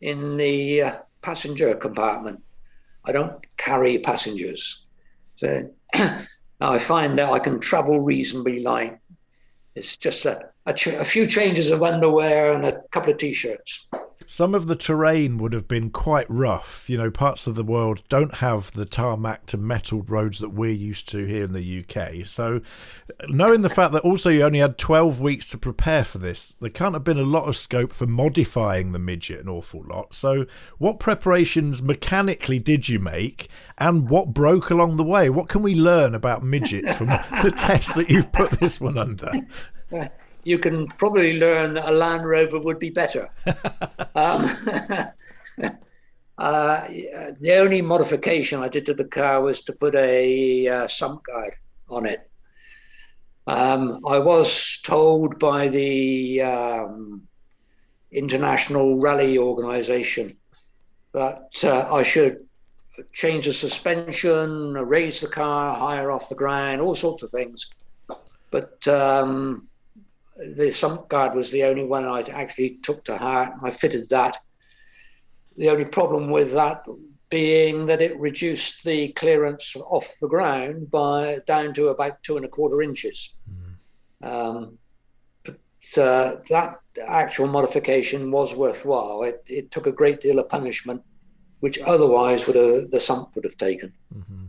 in 0.02 0.38
the 0.38 0.82
uh, 0.82 0.92
passenger 1.22 1.74
compartment. 1.76 2.42
I 3.06 3.12
don't 3.12 3.40
carry 3.58 4.00
passengers. 4.00 4.86
So 5.38 5.70
I 5.94 6.80
find 6.80 7.18
that 7.18 7.32
I 7.32 7.40
can 7.40 7.60
travel 7.60 8.00
reasonably 8.00 8.62
light. 8.62 9.00
It's 9.76 9.98
just 9.98 10.26
a, 10.26 10.50
a, 10.66 10.74
ch- 10.74 10.88
a 10.88 11.06
few 11.06 11.28
changes 11.28 11.72
of 11.72 11.84
underwear 11.84 12.54
and 12.54 12.66
a 12.66 12.82
couple 12.92 13.12
of 13.12 13.18
t-shirts. 13.18 13.88
Some 14.28 14.56
of 14.56 14.68
the 14.68 14.76
terrain 14.76 15.38
would 15.38 15.54
have 15.54 15.68
been 15.68 15.90
quite 15.90 16.26
rough. 16.30 16.90
You 16.90 16.98
know, 16.98 17.12
parts 17.12 17.48
of 17.48 17.56
the 17.56 17.64
world 17.64 18.04
don't 18.10 18.36
have 18.36 18.72
the 18.72 18.86
tarmac 18.86 19.46
to 19.48 19.58
metalled 19.58 20.10
roads 20.10 20.40
that 20.40 20.50
we're 20.50 20.72
used 20.72 21.08
to 21.10 21.26
here 21.26 21.44
in 21.44 21.54
the 21.54 21.84
UK. 21.84 22.26
So, 22.26 22.62
knowing 23.30 23.62
the 23.62 23.70
fact 23.70 23.94
that 23.94 24.04
also 24.04 24.30
you 24.30 24.44
only 24.44 24.60
had 24.60 24.78
12 24.78 25.20
weeks 25.20 25.48
to 25.48 25.58
prepare 25.58 26.04
for 26.04 26.18
this, 26.18 26.56
there 26.60 26.70
can't 26.70 26.94
have 26.94 27.04
been 27.04 27.20
a 27.20 27.24
lot 27.24 27.48
of 27.48 27.56
scope 27.56 27.94
for 27.94 28.08
modifying 28.08 28.92
the 28.92 29.00
midget 29.00 29.42
an 29.42 29.50
awful 29.50 29.84
lot. 29.88 30.16
So, 30.16 30.46
what 30.78 31.00
preparations 31.00 31.82
mechanically 31.82 32.60
did 32.60 32.90
you 32.90 33.00
make 33.00 33.50
and 33.78 34.10
what 34.10 34.34
broke 34.34 34.70
along 34.70 34.98
the 34.98 35.04
way? 35.04 35.30
What 35.30 35.50
can 35.50 35.62
we 35.62 35.76
learn 35.76 36.16
about 36.16 36.44
midgets 36.44 36.96
from 36.96 37.08
the 37.44 37.54
test 37.56 37.96
that 37.96 38.10
you've 38.10 38.32
put 38.32 38.52
this 38.54 38.82
one 38.82 38.98
under? 38.98 39.32
you 40.46 40.60
can 40.60 40.88
probably 40.88 41.38
learn 41.40 41.74
that 41.74 41.90
a 41.90 41.92
Land 41.92 42.26
Rover 42.26 42.60
would 42.60 42.80
be 42.80 42.92
better. 42.92 43.30
um, 44.16 44.50
uh, 46.38 46.88
the 47.42 47.56
only 47.58 47.82
modification 47.82 48.62
I 48.62 48.70
did 48.70 48.86
to 48.86 48.94
the 48.94 49.06
car 49.06 49.42
was 49.42 49.62
to 49.62 49.74
put 49.74 49.96
a 49.96 50.68
uh, 50.68 50.88
sump 50.88 51.24
guard 51.26 51.56
on 51.90 52.06
it. 52.06 52.30
Um, 53.48 54.02
I 54.08 54.20
was 54.20 54.80
told 54.84 55.40
by 55.40 55.68
the 55.68 56.42
um, 56.44 57.28
International 58.12 59.00
Rally 59.00 59.38
Organization 59.40 60.38
that 61.14 61.50
uh, 61.64 61.94
I 61.94 62.04
should 62.04 62.46
change 63.14 63.46
the 63.46 63.54
suspension, 63.54 64.74
raise 64.74 65.22
the 65.22 65.28
car 65.28 65.76
higher 65.76 66.12
off 66.12 66.30
the 66.30 66.36
ground, 66.36 66.82
all 66.82 66.96
sorts 66.96 67.24
of 67.24 67.32
things. 67.32 67.68
But 68.52 68.88
um, 68.88 69.68
the 70.36 70.72
sump 70.72 71.10
guard 71.10 71.36
was 71.36 71.52
the 71.52 71.64
only 71.64 71.84
one 71.84 72.06
I 72.06 72.22
actually 72.22 72.80
took 72.84 73.06
to 73.06 73.18
heart. 73.18 73.54
I 73.64 73.72
fitted 73.72 74.10
that. 74.10 74.38
The 75.58 75.70
only 75.70 75.86
problem 75.86 76.30
with 76.30 76.52
that 76.54 76.86
being 77.30 77.86
that 77.88 78.02
it 78.02 78.20
reduced 78.20 78.84
the 78.84 79.10
clearance 79.14 79.76
off 79.76 80.20
the 80.20 80.28
ground 80.28 80.92
by 80.92 81.40
down 81.48 81.74
to 81.74 81.88
about 81.88 82.22
two 82.24 82.38
and 82.38 82.46
a 82.46 82.50
quarter 82.50 82.82
inches. 82.82 83.34
Mm. 83.50 84.28
Um, 84.28 84.78
but 85.44 85.58
uh, 86.02 86.38
that 86.50 86.80
actual 87.06 87.48
modification 87.48 88.32
was 88.32 88.56
worthwhile. 88.56 89.24
It, 89.24 89.44
it, 89.48 89.72
took 89.72 89.88
a 89.88 89.92
great 89.92 90.22
deal 90.22 90.40
of 90.40 90.50
punishment, 90.50 91.02
which 91.60 91.80
otherwise 91.80 92.48
would 92.48 92.56
have, 92.56 92.92
the 92.92 93.00
sump 93.00 93.36
would 93.36 93.44
have 93.44 93.58
taken. 93.58 93.94
Mm-hmm. 94.14 94.46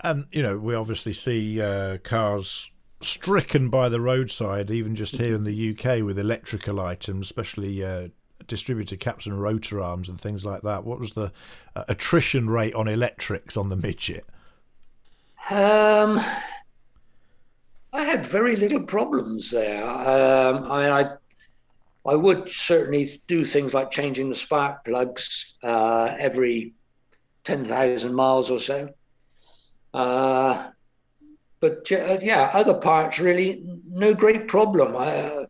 And 0.00 0.26
you 0.30 0.42
know, 0.42 0.58
we 0.58 0.74
obviously 0.74 1.12
see 1.12 1.60
uh, 1.60 1.98
cars 1.98 2.70
stricken 3.04 3.68
by 3.68 3.88
the 3.88 4.00
roadside, 4.00 4.70
even 4.70 4.96
just 4.96 5.16
here 5.16 5.34
in 5.34 5.44
the 5.44 5.70
UK 5.70 6.02
with 6.02 6.18
electrical 6.18 6.80
items, 6.80 7.26
especially 7.26 7.84
uh, 7.84 8.08
distributor 8.46 8.96
caps 8.96 9.26
and 9.26 9.40
rotor 9.40 9.80
arms 9.80 10.08
and 10.08 10.20
things 10.20 10.44
like 10.44 10.62
that. 10.62 10.84
What 10.84 10.98
was 10.98 11.12
the 11.12 11.32
uh, 11.76 11.84
attrition 11.88 12.48
rate 12.48 12.74
on 12.74 12.88
electrics 12.88 13.56
on 13.56 13.68
the 13.68 13.76
midget? 13.76 14.24
Um, 15.50 16.18
I 17.92 18.02
had 18.02 18.24
very 18.26 18.56
little 18.56 18.82
problems 18.82 19.50
there. 19.50 19.84
Um, 19.84 20.70
I 20.70 20.82
mean, 20.82 20.90
I 20.90 21.10
I 22.06 22.14
would 22.14 22.50
certainly 22.50 23.10
do 23.28 23.44
things 23.44 23.72
like 23.72 23.90
changing 23.90 24.28
the 24.28 24.34
spark 24.34 24.84
plugs 24.84 25.54
uh, 25.62 26.14
every 26.18 26.74
ten 27.44 27.64
thousand 27.64 28.14
miles 28.14 28.50
or 28.50 28.58
so. 28.58 28.90
Uh, 29.92 30.70
but 31.64 31.90
uh, 31.92 32.18
yeah, 32.20 32.50
other 32.52 32.74
parts 32.74 33.18
really 33.18 33.64
no 33.88 34.12
great 34.12 34.48
problem. 34.48 34.94
Uh, 34.94 35.46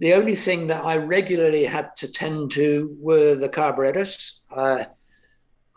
the 0.00 0.12
only 0.12 0.34
thing 0.34 0.66
that 0.66 0.84
I 0.84 0.96
regularly 0.96 1.64
had 1.64 1.96
to 1.98 2.08
tend 2.08 2.50
to 2.52 2.96
were 3.00 3.36
the 3.36 3.48
carburetors. 3.48 4.40
Uh, 4.50 4.86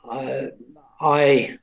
I, 0.09 0.49
I 0.99 1.59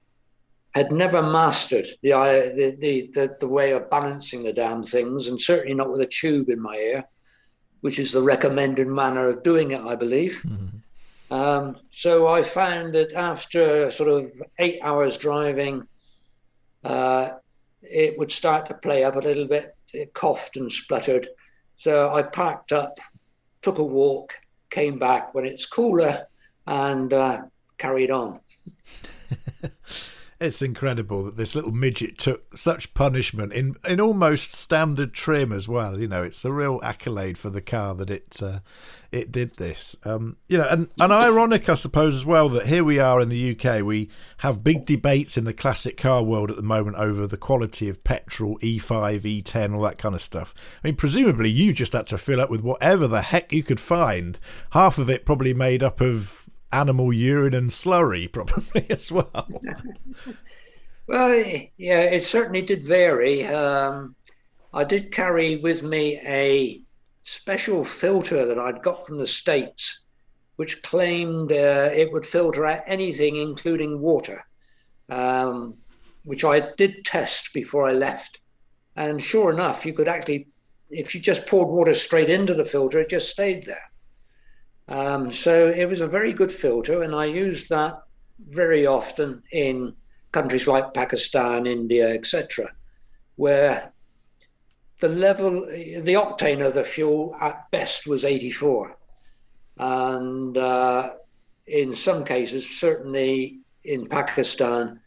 had 0.70 0.92
never 0.92 1.20
mastered 1.20 1.88
the, 2.04 2.10
the, 2.10 2.76
the, 2.78 3.10
the, 3.12 3.36
the 3.40 3.48
way 3.48 3.72
of 3.72 3.90
balancing 3.90 4.44
the 4.44 4.52
damn 4.52 4.84
things, 4.84 5.26
and 5.26 5.42
certainly 5.42 5.74
not 5.74 5.90
with 5.90 6.00
a 6.02 6.06
tube 6.06 6.48
in 6.48 6.62
my 6.62 6.76
ear, 6.76 7.04
which 7.80 7.98
is 7.98 8.12
the 8.12 8.22
recommended 8.22 8.86
manner 8.86 9.30
of 9.30 9.42
doing 9.42 9.72
it, 9.72 9.80
I 9.80 9.96
believe. 9.96 10.44
Mm-hmm. 10.46 11.34
Um, 11.34 11.78
so 11.90 12.28
I 12.28 12.44
found 12.44 12.94
that 12.94 13.12
after 13.14 13.90
sort 13.90 14.10
of 14.10 14.30
eight 14.60 14.78
hours 14.80 15.16
driving, 15.16 15.88
uh, 16.84 17.30
it 17.90 18.18
would 18.18 18.32
start 18.32 18.66
to 18.66 18.74
play 18.74 19.04
up 19.04 19.16
a 19.16 19.20
little 19.20 19.46
bit. 19.46 19.76
It 19.92 20.14
coughed 20.14 20.56
and 20.56 20.72
spluttered. 20.72 21.28
So 21.76 22.10
I 22.10 22.22
parked 22.22 22.72
up, 22.72 22.98
took 23.62 23.78
a 23.78 23.84
walk, 23.84 24.34
came 24.70 24.98
back 24.98 25.34
when 25.34 25.44
it's 25.44 25.66
cooler, 25.66 26.26
and 26.66 27.12
uh, 27.12 27.42
carried 27.78 28.10
on. 28.10 28.40
it's 30.40 30.62
incredible 30.62 31.22
that 31.24 31.36
this 31.36 31.54
little 31.54 31.72
midget 31.72 32.18
took 32.18 32.56
such 32.56 32.94
punishment 32.94 33.52
in 33.52 33.76
in 33.88 34.00
almost 34.00 34.54
standard 34.54 35.14
trim 35.14 35.52
as 35.52 35.68
well. 35.68 36.00
You 36.00 36.08
know, 36.08 36.22
it's 36.22 36.44
a 36.44 36.52
real 36.52 36.80
accolade 36.82 37.38
for 37.38 37.50
the 37.50 37.62
car 37.62 37.94
that 37.94 38.10
it 38.10 38.42
uh, 38.42 38.60
it 39.12 39.32
did 39.32 39.56
this. 39.56 39.96
Um, 40.04 40.36
you 40.48 40.58
know, 40.58 40.66
and, 40.68 40.90
and 40.98 41.12
ironic, 41.12 41.68
I 41.68 41.74
suppose, 41.74 42.14
as 42.14 42.26
well, 42.26 42.48
that 42.50 42.66
here 42.66 42.84
we 42.84 42.98
are 42.98 43.20
in 43.20 43.28
the 43.28 43.56
UK, 43.56 43.82
we 43.82 44.08
have 44.38 44.64
big 44.64 44.84
debates 44.84 45.36
in 45.36 45.44
the 45.44 45.52
classic 45.52 45.96
car 45.96 46.22
world 46.22 46.50
at 46.50 46.56
the 46.56 46.62
moment 46.62 46.96
over 46.96 47.26
the 47.26 47.36
quality 47.36 47.88
of 47.88 48.04
petrol, 48.04 48.58
E5, 48.58 49.42
E10, 49.42 49.74
all 49.74 49.82
that 49.82 49.98
kind 49.98 50.14
of 50.14 50.22
stuff. 50.22 50.54
I 50.82 50.88
mean, 50.88 50.96
presumably 50.96 51.50
you 51.50 51.72
just 51.72 51.92
had 51.92 52.06
to 52.08 52.18
fill 52.18 52.40
up 52.40 52.50
with 52.50 52.62
whatever 52.62 53.06
the 53.06 53.22
heck 53.22 53.52
you 53.52 53.62
could 53.62 53.80
find. 53.80 54.38
Half 54.70 54.98
of 54.98 55.10
it 55.10 55.24
probably 55.24 55.54
made 55.54 55.82
up 55.82 56.00
of 56.00 56.48
animal 56.72 57.12
urine 57.12 57.54
and 57.54 57.70
slurry, 57.70 58.30
probably 58.32 58.86
as 58.90 59.10
well. 59.10 59.48
well, 61.06 61.44
yeah, 61.76 62.00
it 62.00 62.24
certainly 62.24 62.62
did 62.62 62.84
vary. 62.84 63.46
Um, 63.46 64.16
I 64.72 64.84
did 64.84 65.12
carry 65.12 65.56
with 65.56 65.82
me 65.82 66.20
a 66.24 66.82
special 67.26 67.84
filter 67.84 68.46
that 68.46 68.58
I'd 68.58 68.84
got 68.84 69.04
from 69.04 69.18
the 69.18 69.26
States, 69.26 70.02
which 70.54 70.80
claimed 70.82 71.50
uh, 71.50 71.90
it 71.92 72.12
would 72.12 72.24
filter 72.24 72.64
out 72.64 72.84
anything, 72.86 73.34
including 73.34 74.00
water, 74.00 74.46
um, 75.08 75.74
which 76.24 76.44
I 76.44 76.72
did 76.76 77.04
test 77.04 77.52
before 77.52 77.88
I 77.88 77.92
left. 77.92 78.38
And 78.94 79.20
sure 79.20 79.52
enough, 79.52 79.84
you 79.84 79.92
could 79.92 80.06
actually, 80.06 80.46
if 80.88 81.16
you 81.16 81.20
just 81.20 81.48
poured 81.48 81.66
water 81.68 81.94
straight 81.94 82.30
into 82.30 82.54
the 82.54 82.64
filter, 82.64 83.00
it 83.00 83.10
just 83.10 83.28
stayed 83.28 83.66
there. 83.66 83.90
Um, 84.88 85.28
so 85.28 85.66
it 85.66 85.86
was 85.86 86.00
a 86.00 86.06
very 86.06 86.32
good 86.32 86.52
filter, 86.52 87.02
and 87.02 87.12
I 87.12 87.24
used 87.24 87.68
that 87.70 88.02
very 88.38 88.86
often 88.86 89.42
in 89.50 89.96
countries 90.30 90.68
like 90.68 90.94
Pakistan, 90.94 91.66
India, 91.66 92.08
etc., 92.08 92.72
where 93.34 93.92
the 95.00 95.08
level, 95.08 95.66
the 95.66 96.14
octane 96.14 96.66
of 96.66 96.74
the 96.74 96.84
fuel 96.84 97.36
at 97.40 97.70
best 97.70 98.06
was 98.06 98.24
84. 98.24 98.96
And 99.78 100.56
uh, 100.56 101.14
in 101.66 101.92
some 101.92 102.24
cases, 102.24 102.68
certainly 102.68 103.60
in 103.84 104.08
Pakistan, 104.08 105.00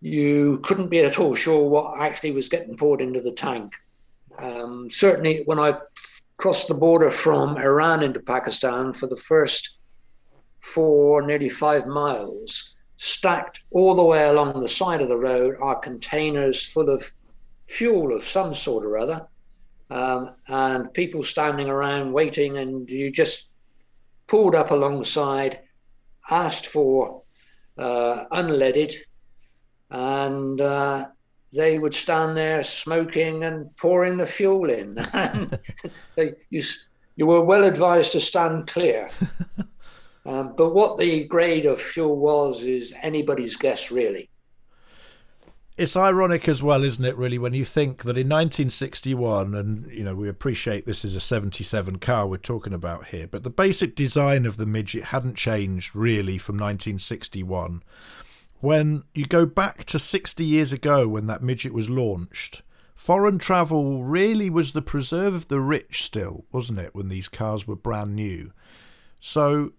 you 0.00 0.60
couldn't 0.64 0.88
be 0.88 1.00
at 1.00 1.18
all 1.18 1.34
sure 1.34 1.68
what 1.68 2.00
actually 2.00 2.32
was 2.32 2.48
getting 2.48 2.76
poured 2.76 3.00
into 3.00 3.20
the 3.20 3.32
tank. 3.32 3.74
Um, 4.38 4.90
certainly, 4.90 5.42
when 5.46 5.58
I 5.58 5.78
crossed 6.36 6.68
the 6.68 6.74
border 6.74 7.10
from 7.10 7.56
Iran 7.56 8.02
into 8.02 8.20
Pakistan 8.20 8.92
for 8.92 9.06
the 9.06 9.16
first 9.16 9.78
four, 10.60 11.22
nearly 11.22 11.48
five 11.48 11.86
miles, 11.86 12.74
stacked 12.96 13.62
all 13.70 13.96
the 13.96 14.04
way 14.04 14.24
along 14.24 14.60
the 14.60 14.68
side 14.68 15.00
of 15.00 15.08
the 15.08 15.16
road 15.16 15.56
are 15.60 15.78
containers 15.78 16.64
full 16.64 16.90
of 16.90 17.10
fuel 17.72 18.14
of 18.14 18.22
some 18.22 18.54
sort 18.54 18.84
or 18.84 18.98
other, 18.98 19.26
um, 19.90 20.34
and 20.48 20.92
people 20.92 21.22
standing 21.22 21.68
around 21.68 22.12
waiting, 22.12 22.58
and 22.58 22.88
you 22.90 23.10
just 23.10 23.46
pulled 24.26 24.54
up 24.54 24.70
alongside, 24.70 25.60
asked 26.30 26.66
for 26.66 27.22
uh, 27.78 28.26
unleaded, 28.32 28.92
and 29.90 30.60
uh, 30.60 31.06
they 31.52 31.78
would 31.78 31.94
stand 31.94 32.36
there 32.36 32.62
smoking 32.62 33.44
and 33.44 33.74
pouring 33.76 34.18
the 34.18 34.26
fuel 34.26 34.68
in. 34.68 34.94
they, 36.14 36.34
you, 36.50 36.62
you 37.16 37.26
were 37.26 37.44
well 37.44 37.64
advised 37.64 38.12
to 38.12 38.20
stand 38.20 38.66
clear. 38.66 39.08
Um, 40.24 40.54
but 40.56 40.72
what 40.72 40.98
the 40.98 41.24
grade 41.24 41.66
of 41.66 41.82
fuel 41.82 42.16
was 42.16 42.62
is 42.62 42.94
anybody's 43.02 43.56
guess, 43.56 43.90
really 43.90 44.30
it's 45.82 45.96
ironic 45.96 46.48
as 46.48 46.62
well, 46.62 46.84
isn't 46.84 47.04
it? 47.04 47.16
Really, 47.16 47.38
when 47.38 47.54
you 47.54 47.64
think 47.64 48.04
that 48.04 48.16
in 48.16 48.28
1961, 48.28 49.54
and 49.54 49.86
you 49.88 50.04
know, 50.04 50.14
we 50.14 50.28
appreciate 50.28 50.86
this 50.86 51.04
is 51.04 51.14
a 51.14 51.20
77 51.20 51.98
car 51.98 52.26
we're 52.26 52.36
talking 52.36 52.72
about 52.72 53.08
here, 53.08 53.26
but 53.26 53.42
the 53.42 53.50
basic 53.50 53.94
design 53.94 54.46
of 54.46 54.56
the 54.56 54.66
midget 54.66 55.04
hadn't 55.04 55.36
changed 55.36 55.94
really 55.94 56.38
from 56.38 56.54
1961. 56.56 57.82
When 58.60 59.02
you 59.12 59.26
go 59.26 59.44
back 59.44 59.84
to 59.86 59.98
60 59.98 60.44
years 60.44 60.72
ago 60.72 61.08
when 61.08 61.26
that 61.26 61.42
midget 61.42 61.74
was 61.74 61.90
launched, 61.90 62.62
foreign 62.94 63.38
travel 63.38 64.04
really 64.04 64.48
was 64.48 64.72
the 64.72 64.82
preserve 64.82 65.34
of 65.34 65.48
the 65.48 65.60
rich 65.60 66.04
still, 66.04 66.44
wasn't 66.52 66.78
it, 66.78 66.94
when 66.94 67.08
these 67.08 67.28
cars 67.28 67.66
were 67.66 67.74
brand 67.74 68.14
new? 68.14 68.52
So 69.20 69.72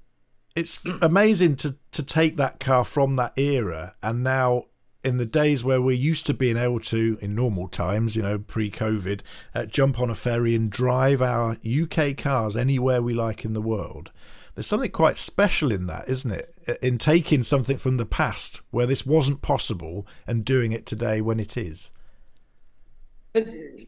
it's 0.53 0.79
mm. 0.83 1.01
amazing 1.01 1.55
to, 1.57 1.77
to 1.91 2.03
take 2.03 2.35
that 2.35 2.59
car 2.59 2.83
from 2.83 3.15
that 3.15 3.37
era 3.37 3.95
and 4.03 4.21
now 4.21 4.65
in 5.03 5.17
the 5.17 5.25
days 5.25 5.63
where 5.63 5.81
we're 5.81 5.91
used 5.91 6.25
to 6.27 6.33
being 6.33 6.57
able 6.57 6.79
to, 6.79 7.17
in 7.21 7.35
normal 7.35 7.67
times, 7.67 8.15
you 8.15 8.21
know, 8.21 8.39
pre 8.39 8.71
COVID, 8.71 9.21
uh, 9.53 9.65
jump 9.65 9.99
on 9.99 10.09
a 10.09 10.15
ferry 10.15 10.55
and 10.55 10.69
drive 10.69 11.21
our 11.21 11.57
UK 11.65 12.15
cars 12.15 12.55
anywhere 12.55 13.01
we 13.01 13.13
like 13.13 13.43
in 13.43 13.53
the 13.53 13.61
world. 13.61 14.11
There's 14.55 14.67
something 14.67 14.91
quite 14.91 15.17
special 15.17 15.71
in 15.71 15.87
that, 15.87 16.07
isn't 16.07 16.31
it? 16.31 16.79
In 16.81 16.97
taking 16.97 17.43
something 17.43 17.77
from 17.77 17.97
the 17.97 18.05
past 18.05 18.61
where 18.69 18.85
this 18.85 19.05
wasn't 19.05 19.41
possible 19.41 20.07
and 20.27 20.45
doing 20.45 20.71
it 20.71 20.85
today 20.85 21.21
when 21.21 21.39
it 21.39 21.57
is. 21.57 21.91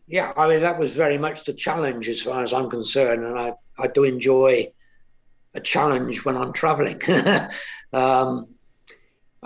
Yeah, 0.08 0.34
I 0.36 0.49
mean, 0.49 0.62
that 0.62 0.80
was 0.80 0.95
very 0.95 1.19
much 1.19 1.45
the 1.45 1.54
challenge 1.54 2.10
as 2.10 2.23
far 2.23 2.41
as 2.41 2.51
I'm 2.51 2.69
concerned. 2.69 3.23
And 3.23 3.38
I, 3.38 3.54
I 3.78 3.88
do 3.88 4.04
enjoy 4.04 4.71
a 5.54 5.60
challenge 5.60 6.25
when 6.25 6.36
I'm 6.36 6.51
traveling. 6.51 6.99
um, 7.93 8.54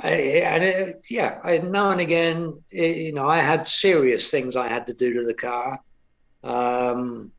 I, 0.01 0.09
and 0.09 0.63
it, 0.63 1.05
yeah, 1.09 1.39
I, 1.43 1.57
now 1.57 1.91
and 1.91 2.01
again, 2.01 2.62
it, 2.71 2.97
you 2.97 3.13
know, 3.13 3.27
I 3.27 3.39
had 3.39 3.67
serious 3.67 4.31
things 4.31 4.55
I 4.55 4.67
had 4.67 4.88
to 4.88 4.93
do 4.93 5.13
to 5.13 5.23
the 5.23 5.33
car. 5.33 5.79
Um, 6.43 7.31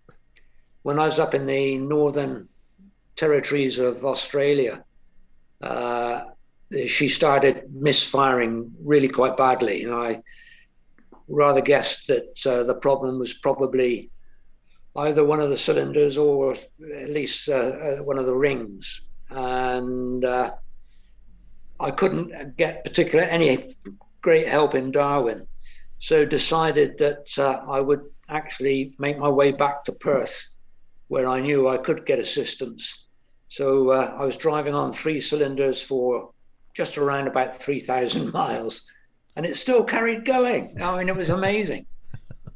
when 0.83 0.99
I 0.99 1.07
was 1.07 1.18
up 1.18 1.35
in 1.35 1.46
the 1.46 1.79
northern 1.79 2.49
territories 3.16 3.79
of 3.79 4.05
Australia, 4.05 4.85
uh, 5.62 6.23
she 6.87 7.09
started 7.09 7.75
misfiring 7.75 8.73
really 8.83 9.09
quite 9.09 9.37
badly, 9.37 9.85
and 9.85 9.94
I 9.94 10.23
rather 11.29 11.61
guessed 11.61 12.09
that 12.09 12.46
uh, 12.46 12.62
the 12.64 12.75
problem 12.75 13.18
was 13.18 13.35
probably 13.35 14.11
either 14.96 15.25
one 15.25 15.40
of 15.40 15.51
the 15.51 15.57
cylinders 15.57 16.18
or 16.18 16.55
at 16.55 17.11
least 17.11 17.49
uh, 17.49 17.53
uh 17.53 17.96
one 17.99 18.18
of 18.18 18.27
the 18.27 18.35
rings, 18.35 19.03
and 19.31 20.25
uh, 20.25 20.53
I 21.81 21.90
couldn't 21.90 22.57
get 22.57 22.85
particular 22.85 23.25
any 23.25 23.71
great 24.21 24.47
help 24.47 24.75
in 24.75 24.90
Darwin, 24.90 25.47
so 25.99 26.25
decided 26.25 26.99
that 26.99 27.27
uh, 27.38 27.62
I 27.66 27.81
would 27.81 28.03
actually 28.29 28.95
make 28.99 29.19
my 29.19 29.29
way 29.29 29.53
back 29.53 29.85
to 29.85 29.93
Perth, 29.93 30.49
where 31.09 31.27
I 31.27 31.40
knew 31.40 31.69
I 31.69 31.79
could 31.79 32.07
get 32.07 32.19
assistance. 32.19 33.07
So 33.49 33.90
uh, 33.90 34.14
I 34.19 34.25
was 34.25 34.37
driving 34.37 34.75
on 34.75 34.93
three 34.93 35.21
cylinders 35.21 35.83
for 35.83 36.31
just 36.77 36.99
around 36.99 37.27
about 37.27 37.57
3,000 37.57 38.33
miles, 38.33 38.90
and 39.37 39.45
it 39.45 39.57
still 39.57 39.83
carried 39.83 40.25
going. 40.25 40.81
I 40.83 40.99
mean, 40.99 41.09
it 41.09 41.16
was 41.16 41.31
amazing. 41.31 41.87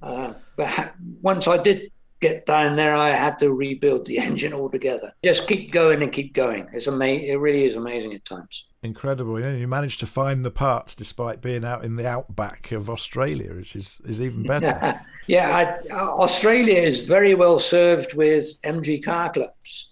Uh, 0.03 0.35
but 0.57 0.95
once 1.23 1.49
I 1.49 1.57
did 1.57 1.91
get 2.21 2.47
down 2.47 2.77
there, 2.77 2.95
I 2.95 3.11
had 3.11 3.39
to 3.39 3.53
rebuild 3.53 4.07
the 4.07 4.19
engine 4.29 4.53
altogether. 4.53 5.13
Just 5.25 5.49
keep 5.49 5.73
going 5.73 6.03
and 6.03 6.13
keep 6.13 6.35
going. 6.35 6.69
It's 6.73 6.87
amazing. 6.87 7.29
It 7.29 7.37
really 7.37 7.65
is 7.65 7.77
amazing 7.77 8.15
at 8.15 8.25
times. 8.25 8.67
Incredible. 8.85 9.40
Yeah, 9.40 9.55
you 9.55 9.66
managed 9.66 10.01
to 10.01 10.07
find 10.07 10.44
the 10.44 10.51
parts 10.51 10.94
despite 10.94 11.40
being 11.40 11.64
out 11.64 11.85
in 11.85 11.97
the 11.97 12.07
outback 12.07 12.70
of 12.70 12.90
Australia, 12.90 13.55
which 13.55 13.75
is, 13.75 14.01
is 14.05 14.20
even 14.20 14.42
better. 14.47 15.01
yeah, 15.27 15.81
I, 15.90 15.94
Australia 15.94 16.79
is 16.79 17.01
very 17.07 17.35
well 17.35 17.59
served 17.59 18.14
with 18.14 18.61
MG 18.62 19.03
car 19.03 19.33
clubs. 19.33 19.90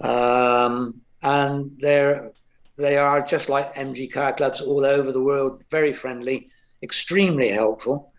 Um, 0.00 1.00
and 1.22 1.76
they're 1.78 2.32
they 2.76 2.96
are 2.96 3.22
just 3.22 3.48
like 3.48 3.74
MG 3.76 4.10
car 4.10 4.32
clubs 4.32 4.60
all 4.60 4.84
over 4.84 5.12
the 5.12 5.22
world, 5.22 5.62
very 5.70 5.92
friendly, 5.92 6.48
extremely 6.82 7.50
helpful. 7.50 8.12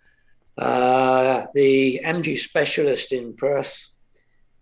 Uh, 0.58 1.48
the 1.54 2.00
MG 2.06 2.38
specialist 2.38 3.12
in 3.12 3.34
Perth 3.34 3.90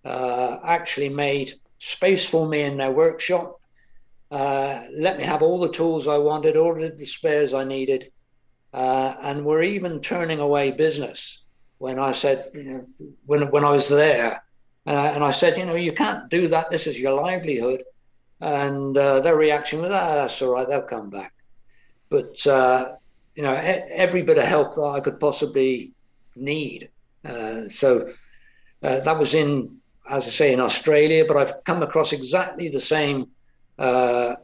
uh, 0.04 0.58
actually 0.64 1.10
made 1.10 1.54
space 1.78 2.28
for 2.28 2.48
me 2.48 2.62
in 2.62 2.78
their 2.78 2.92
workshop, 2.92 3.61
uh, 4.32 4.84
let 4.94 5.18
me 5.18 5.24
have 5.24 5.42
all 5.42 5.60
the 5.60 5.72
tools 5.72 6.08
I 6.08 6.18
wanted, 6.18 6.56
ordered 6.56 6.98
the 6.98 7.06
spares 7.06 7.54
I 7.54 7.64
needed, 7.64 8.12
uh, 8.74 9.16
and 9.22 9.46
were 9.46 9.62
even 9.62 10.00
turning 10.00 10.40
away 10.40 10.72
business 10.72 11.42
when 11.78 12.00
I 12.00 12.14
said, 12.14 12.50
you 12.54 12.64
know, 12.64 12.86
when, 13.26 13.52
when 13.52 13.66
I 13.66 13.72
was 13.72 13.90
there. 13.90 14.44
Uh, 14.88 15.12
and 15.14 15.24
I 15.24 15.32
said, 15.32 15.58
you 15.58 15.66
know, 15.66 15.76
you 15.76 15.92
can't 15.94 16.30
do 16.30 16.48
that. 16.48 16.72
This 16.72 16.88
is 16.88 17.00
your 17.00 17.14
livelihood. 17.14 17.84
And 18.40 18.98
uh, 18.98 19.20
their 19.20 19.36
reaction 19.36 19.82
was, 19.82 19.92
ah, 19.92 20.16
that's 20.16 20.42
all 20.42 20.54
right, 20.54 20.68
they'll 20.68 20.82
come 20.82 21.10
back. 21.10 21.34
But 22.10 22.46
you 23.36 23.44
know, 23.44 23.54
every 23.54 24.22
bit 24.22 24.38
of 24.38 24.44
help 24.44 24.76
that 24.76 24.82
I 24.82 25.00
could 25.00 25.20
possibly 25.20 25.92
need. 26.36 26.90
Uh, 27.24 27.70
so 27.70 28.12
uh, 28.84 29.00
that 29.02 29.18
was 29.18 29.34
in, 29.34 29.78
as 30.10 30.28
I 30.28 30.32
say, 30.32 30.54
in 30.54 30.60
Australia, 30.60 31.26
but 31.28 31.38
I've 31.38 31.64
come 31.64 31.84
across 31.84 32.14
exactly 32.14 32.70
the 32.70 32.82
same 32.82 33.28
uh, 33.82 34.36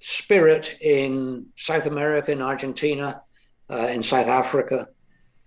spirit 0.00 0.76
in 0.80 1.46
South 1.56 1.86
America, 1.86 2.32
in 2.32 2.42
Argentina, 2.42 3.22
uh, 3.70 3.86
in 3.86 4.02
South 4.02 4.26
Africa. 4.26 4.88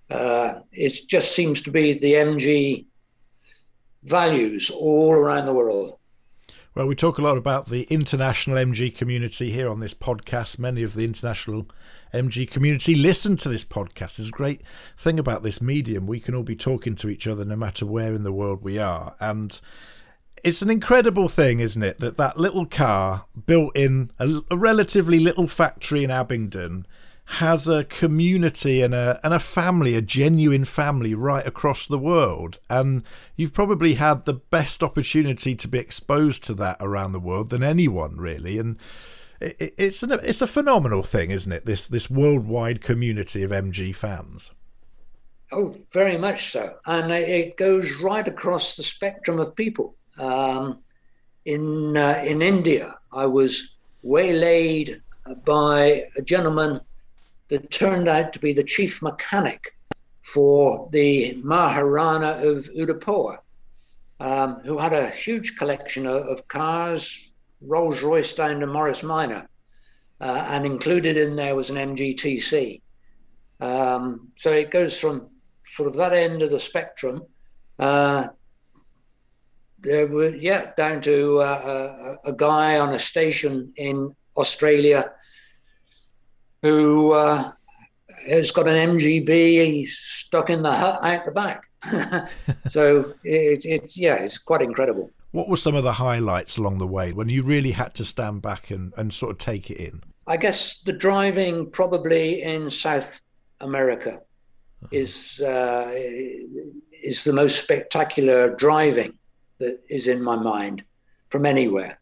Uh, 0.09 0.59
it 0.71 1.07
just 1.07 1.35
seems 1.35 1.61
to 1.63 1.69
be 1.69 1.93
the 1.93 2.13
MG 2.13 2.85
values 4.03 4.69
all 4.69 5.11
around 5.11 5.45
the 5.45 5.53
world. 5.53 5.99
Well, 6.73 6.87
we 6.87 6.95
talk 6.95 7.17
a 7.17 7.21
lot 7.21 7.37
about 7.37 7.67
the 7.67 7.83
international 7.89 8.55
MG 8.55 8.95
community 8.95 9.51
here 9.51 9.69
on 9.69 9.81
this 9.81 9.95
podcast. 9.95 10.57
Many 10.57 10.83
of 10.83 10.93
the 10.93 11.03
international 11.03 11.67
MG 12.13 12.49
community 12.49 12.95
listen 12.95 13.35
to 13.37 13.49
this 13.49 13.65
podcast. 13.65 14.19
It's 14.19 14.29
a 14.29 14.31
great 14.31 14.61
thing 14.97 15.19
about 15.19 15.43
this 15.43 15.61
medium. 15.61 16.07
We 16.07 16.21
can 16.21 16.33
all 16.33 16.43
be 16.43 16.55
talking 16.55 16.95
to 16.95 17.09
each 17.09 17.27
other 17.27 17.43
no 17.43 17.57
matter 17.57 17.85
where 17.85 18.13
in 18.13 18.23
the 18.23 18.31
world 18.31 18.63
we 18.63 18.79
are. 18.79 19.15
And 19.19 19.59
it's 20.43 20.61
an 20.61 20.69
incredible 20.69 21.27
thing, 21.27 21.59
isn't 21.59 21.83
it, 21.83 21.99
that 21.99 22.17
that 22.17 22.37
little 22.37 22.65
car 22.65 23.25
built 23.45 23.75
in 23.75 24.11
a, 24.19 24.41
a 24.51 24.57
relatively 24.57 25.19
little 25.19 25.47
factory 25.47 26.03
in 26.03 26.11
Abingdon 26.11 26.85
has 27.29 27.67
a 27.67 27.83
community 27.83 28.81
and 28.81 28.93
a 28.93 29.19
and 29.21 29.33
a 29.33 29.39
family, 29.39 29.95
a 29.95 30.01
genuine 30.01 30.63
family 30.63 31.13
right 31.13 31.45
across 31.45 31.85
the 31.85 31.99
world. 31.99 32.59
And 32.69 33.03
you've 33.35 33.53
probably 33.53 33.95
had 33.95 34.25
the 34.25 34.33
best 34.33 34.81
opportunity 34.81 35.53
to 35.55 35.67
be 35.67 35.77
exposed 35.77 36.43
to 36.45 36.53
that 36.55 36.77
around 36.79 37.11
the 37.11 37.19
world 37.19 37.49
than 37.49 37.63
anyone 37.63 38.17
really. 38.17 38.57
And 38.57 38.79
it, 39.41 39.73
it's 39.77 40.03
an, 40.03 40.11
it's 40.23 40.41
a 40.41 40.47
phenomenal 40.47 41.03
thing, 41.03 41.31
isn't 41.31 41.51
it? 41.51 41.65
This 41.65 41.87
this 41.87 42.09
worldwide 42.09 42.81
community 42.81 43.43
of 43.43 43.51
MG 43.51 43.93
fans. 43.93 44.51
Oh, 45.51 45.75
very 45.93 46.17
much 46.17 46.51
so, 46.51 46.75
and 46.85 47.11
it 47.11 47.55
goes 47.57 47.93
right 48.01 48.27
across 48.27 48.75
the 48.75 48.83
spectrum 48.83 49.39
of 49.39 49.55
people. 49.55 49.95
Um, 50.17 50.79
in 51.45 51.95
uh, 51.95 52.23
in 52.25 52.41
India, 52.41 52.97
I 53.11 53.25
was 53.25 53.75
waylaid 54.03 55.01
by 55.45 56.07
a 56.17 56.21
gentleman 56.21 56.81
that 57.49 57.71
turned 57.71 58.07
out 58.07 58.33
to 58.33 58.39
be 58.39 58.53
the 58.53 58.63
chief 58.63 59.01
mechanic 59.01 59.75
for 60.21 60.89
the 60.91 61.41
Maharana 61.43 62.43
of 62.43 62.67
Udaipur, 62.75 63.39
um, 64.19 64.55
who 64.65 64.77
had 64.77 64.93
a 64.93 65.09
huge 65.09 65.57
collection 65.57 66.05
of, 66.05 66.27
of 66.27 66.47
cars, 66.47 67.31
Rolls 67.61 68.01
Royce 68.01 68.33
down 68.33 68.59
to 68.59 68.67
Morris 68.67 69.03
Minor, 69.03 69.47
uh, 70.19 70.47
and 70.49 70.65
included 70.65 71.17
in 71.17 71.35
there 71.35 71.55
was 71.55 71.69
an 71.69 71.77
MGTC. 71.77 72.81
Um, 73.61 74.31
so 74.35 74.51
it 74.51 74.69
goes 74.69 74.99
from 74.99 75.29
sort 75.71 75.87
of 75.87 75.95
that 75.95 76.13
end 76.13 76.41
of 76.41 76.51
the 76.51 76.59
spectrum. 76.59 77.23
Uh, 77.79 78.27
there 79.79 80.07
were, 80.07 80.29
yeah, 80.29 80.71
down 80.75 81.01
to 81.01 81.39
uh, 81.41 82.17
a, 82.25 82.29
a, 82.29 82.33
guy 82.33 82.79
on 82.79 82.93
a 82.93 82.99
station 82.99 83.71
in 83.75 84.15
Australia 84.35 85.11
who 86.61 87.11
uh, 87.11 87.51
has 88.27 88.51
got 88.51 88.67
an 88.67 88.97
MGB 88.97 89.87
stuck 89.87 90.49
in 90.49 90.63
the 90.63 90.73
hut 90.73 90.99
out 91.03 91.25
the 91.25 91.31
back. 91.31 91.63
so 92.67 93.13
it, 93.23 93.65
it's 93.65 93.97
yeah, 93.97 94.15
it's 94.15 94.39
quite 94.39 94.61
incredible. 94.61 95.11
What 95.31 95.47
were 95.47 95.57
some 95.57 95.75
of 95.75 95.83
the 95.83 95.93
highlights 95.93 96.57
along 96.57 96.79
the 96.79 96.87
way 96.87 97.13
when 97.13 97.29
you 97.29 97.43
really 97.43 97.71
had 97.71 97.93
to 97.95 98.05
stand 98.05 98.41
back 98.41 98.71
and, 98.71 98.93
and 98.97 99.13
sort 99.13 99.31
of 99.31 99.37
take 99.37 99.69
it 99.69 99.77
in? 99.77 100.01
I 100.25 100.37
guess 100.37 100.79
the 100.85 100.93
driving 100.93 101.69
probably 101.69 102.41
in 102.41 102.69
South 102.69 103.21
America 103.61 104.15
uh-huh. 104.15 104.87
is 104.91 105.39
uh, 105.39 105.91
is 105.93 107.23
the 107.23 107.33
most 107.33 107.61
spectacular 107.61 108.55
driving 108.55 109.13
that 109.59 109.79
is 109.89 110.07
in 110.07 110.21
my 110.21 110.35
mind 110.35 110.83
from 111.29 111.45
anywhere. 111.45 111.99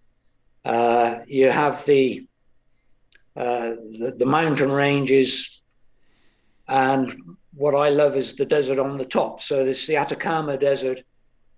Uh, 0.63 1.19
you 1.27 1.49
have 1.49 1.85
the 1.85 2.27
uh, 3.35 3.75
the, 3.99 4.15
the, 4.17 4.25
mountain 4.25 4.71
ranges, 4.71 5.61
and 6.69 7.13
what 7.53 7.75
I 7.75 7.89
love 7.89 8.15
is 8.15 8.33
the 8.33 8.45
desert 8.45 8.79
on 8.79 8.95
the 8.95 9.03
top. 9.03 9.41
So 9.41 9.65
it's 9.65 9.85
the 9.87 9.97
Atacama 9.97 10.57
Desert 10.57 11.03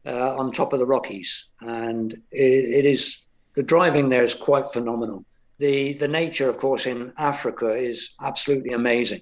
uh, 0.04 0.36
on 0.36 0.52
top 0.52 0.74
of 0.74 0.80
the 0.80 0.88
Rockies, 0.88 1.50
and 1.62 2.14
it, 2.32 2.80
it 2.80 2.86
is 2.86 3.26
the 3.56 3.62
driving 3.62 4.10
there 4.10 4.24
is 4.24 4.34
quite 4.34 4.72
phenomenal. 4.74 5.24
The 5.60 5.94
the 5.94 6.08
nature, 6.08 6.50
of 6.50 6.58
course, 6.58 6.88
in 6.88 7.14
Africa 7.18 7.74
is 7.74 8.16
absolutely 8.22 8.74
amazing. 8.74 9.22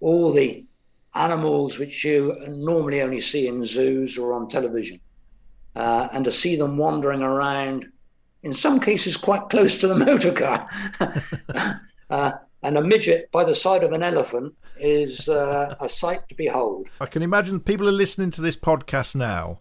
All 0.00 0.32
the 0.34 0.66
animals 1.14 1.78
which 1.78 2.04
you 2.04 2.36
normally 2.48 3.00
only 3.00 3.20
see 3.20 3.48
in 3.48 3.64
zoos 3.64 4.18
or 4.18 4.34
on 4.34 4.48
television, 4.48 5.00
uh, 5.76 6.08
and 6.12 6.24
to 6.24 6.32
see 6.32 6.56
them 6.56 6.76
wandering 6.76 7.22
around 7.22 7.86
in 8.42 8.52
some 8.52 8.80
cases 8.80 9.16
quite 9.16 9.48
close 9.50 9.76
to 9.76 9.86
the 9.86 9.94
motor 10.06 10.32
car. 10.32 10.68
uh, 12.10 12.32
and 12.62 12.78
a 12.78 12.82
midget 12.82 13.30
by 13.30 13.44
the 13.44 13.54
side 13.54 13.84
of 13.84 13.92
an 13.92 14.02
elephant 14.02 14.54
is 14.78 15.28
uh, 15.28 15.76
a 15.80 15.88
sight 15.88 16.28
to 16.28 16.34
behold. 16.34 16.88
I 17.00 17.06
can 17.06 17.22
imagine 17.22 17.60
people 17.60 17.88
are 17.88 17.92
listening 17.92 18.30
to 18.32 18.42
this 18.42 18.56
podcast 18.56 19.14
now, 19.14 19.60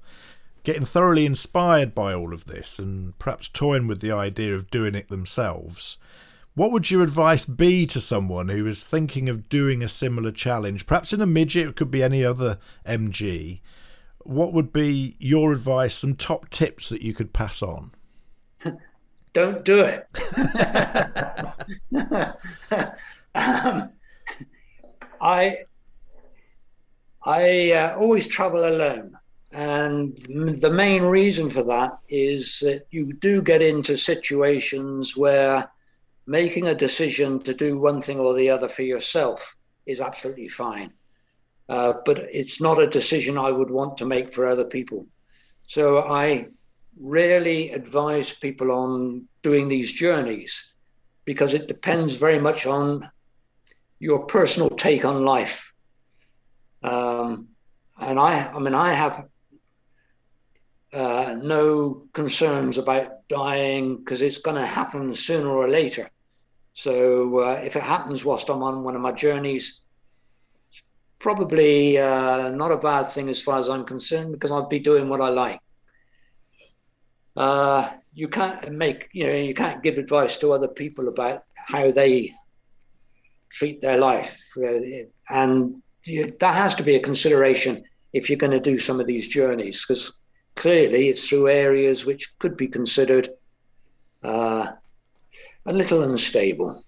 getting 0.64 0.86
thoroughly 0.86 1.26
inspired 1.26 1.94
by 1.94 2.14
all 2.14 2.34
of 2.34 2.46
this 2.46 2.80
and 2.80 3.18
perhaps 3.20 3.50
toying 3.50 3.88
with 3.88 4.02
the 4.02 4.12
idea 4.12 4.56
of 4.56 4.72
doing 4.72 4.96
it 4.96 5.10
themselves. 5.10 5.98
What 6.56 6.72
would 6.72 6.90
your 6.90 7.04
advice 7.04 7.46
be 7.46 7.86
to 7.88 8.00
someone 8.00 8.48
who 8.48 8.66
is 8.66 8.88
thinking 8.88 9.28
of 9.28 9.50
doing 9.50 9.84
a 9.84 9.90
similar 9.90 10.32
challenge? 10.32 10.88
Perhaps 10.88 11.12
in 11.12 11.20
a 11.20 11.26
midget, 11.26 11.68
it 11.68 11.76
could 11.76 11.92
be 11.92 12.02
any 12.02 12.24
other 12.24 12.60
MG. 12.88 13.60
What 14.26 14.54
would 14.54 14.74
be 14.74 15.16
your 15.20 15.54
advice, 15.54 15.94
some 15.94 16.16
top 16.16 16.50
tips 16.50 16.90
that 16.90 17.04
you 17.04 17.14
could 17.14 17.32
pass 17.32 17.62
on? 17.62 17.92
don't 19.34 19.64
do 19.64 19.82
it. 19.84 20.08
um, 23.36 23.90
I 25.22 25.58
I 27.24 27.72
uh, 27.72 27.98
always 28.00 28.26
travel 28.26 28.68
alone, 28.68 29.16
and 29.52 30.58
the 30.60 30.72
main 30.72 31.04
reason 31.04 31.52
for 31.52 31.62
that 31.64 32.00
is 32.10 32.60
that 32.62 32.88
you 32.90 33.14
do 33.14 33.44
get 33.44 33.62
into 33.62 33.96
situations 33.96 35.16
where 35.16 35.70
making 36.26 36.66
a 36.66 36.74
decision 36.74 37.40
to 37.42 37.54
do 37.54 37.80
one 37.80 38.02
thing 38.02 38.20
or 38.20 38.34
the 38.34 38.50
other 38.50 38.68
for 38.68 38.82
yourself 38.82 39.56
is 39.86 40.02
absolutely 40.02 40.48
fine. 40.48 40.92
Uh, 41.68 41.94
but 42.06 42.20
it's 42.32 42.62
not 42.62 42.82
a 42.82 42.88
decision 42.88 43.38
I 43.38 43.52
would 43.52 43.72
want 43.72 43.98
to 43.98 44.06
make 44.06 44.32
for 44.32 44.46
other 44.46 44.66
people. 44.66 45.08
So 45.68 46.00
I 46.00 46.48
rarely 47.00 47.72
advise 47.72 48.32
people 48.34 48.72
on 48.72 49.28
doing 49.42 49.68
these 49.68 49.92
journeys 49.92 50.74
because 51.26 51.54
it 51.54 51.68
depends 51.68 52.16
very 52.16 52.40
much 52.40 52.66
on 52.66 53.10
your 54.00 54.26
personal 54.26 54.70
take 54.70 55.06
on 55.06 55.26
life. 55.26 55.74
Um, 56.84 57.50
and 58.00 58.20
I, 58.20 58.52
I 58.54 58.60
mean, 58.60 58.76
I 58.76 58.94
have 58.94 59.26
uh, 60.94 61.36
no 61.42 62.08
concerns 62.14 62.78
about 62.78 63.28
dying 63.28 63.98
because 63.98 64.22
it's 64.22 64.38
going 64.38 64.56
to 64.56 64.66
happen 64.66 65.14
sooner 65.14 65.50
or 65.50 65.68
later. 65.68 66.10
So 66.74 67.40
uh, 67.40 67.62
if 67.64 67.76
it 67.76 67.84
happens 67.84 68.24
whilst 68.24 68.50
I'm 68.50 68.62
on 68.62 68.84
one 68.84 68.96
of 68.96 69.02
my 69.02 69.12
journeys, 69.12 69.82
probably 71.26 71.98
uh, 71.98 72.50
not 72.50 72.72
a 72.72 72.78
bad 72.78 73.06
thing 73.10 73.30
as 73.30 73.42
far 73.42 73.58
as 73.58 73.68
I'm 73.68 73.84
concerned 73.84 74.32
because 74.32 74.52
I'll 74.52 74.68
be 74.68 74.78
doing 74.78 75.10
what 75.10 75.22
I 75.22 75.30
like. 75.30 75.60
Uh, 77.36 77.90
you 78.14 78.28
can't 78.28 78.72
make, 78.72 79.10
you 79.12 79.26
know, 79.26 79.34
you 79.34 79.56
can't 79.56 79.82
give 79.82 79.98
advice 79.98 80.38
to 80.38 80.54
other 80.54 80.68
people 80.68 81.08
about 81.08 81.44
how 81.56 81.90
they 81.90 82.32
treat 83.52 83.82
their 83.82 83.98
life, 83.98 84.40
uh, 84.56 84.78
and 85.28 85.82
that 86.42 86.54
has 86.64 86.76
to 86.76 86.84
be 86.84 86.96
a 86.96 87.00
consideration 87.10 87.84
if 88.14 88.30
you're 88.30 88.46
going 88.46 88.60
to 88.60 88.72
do 88.72 88.78
some 88.78 89.00
of 89.00 89.08
these 89.08 89.28
journeys 89.28 89.84
because 89.84 90.14
clearly 90.54 91.10
it's 91.10 91.28
through 91.28 91.50
areas 91.50 92.06
which 92.06 92.38
could 92.38 92.56
be 92.56 92.68
considered 92.68 93.30
uh, 94.22 94.68
a 95.66 95.74
little 95.74 96.04
unstable. 96.04 96.85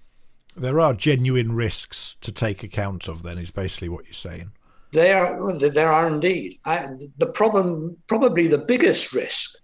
There 0.58 0.80
are 0.80 0.94
genuine 0.94 1.54
risks 1.54 2.16
to 2.22 2.32
take 2.32 2.64
account 2.64 3.08
of. 3.08 3.24
Then 3.24 3.38
is 3.38 3.52
basically 3.52 3.90
what 3.90 4.06
you're 4.06 4.14
saying. 4.14 4.52
There, 4.92 5.54
there 5.58 5.92
are 5.92 6.08
indeed. 6.08 6.60
I, 6.66 6.88
the 7.18 7.28
problem, 7.28 7.98
probably 8.08 8.48
the 8.48 8.58
biggest 8.58 9.14
risk, 9.14 9.58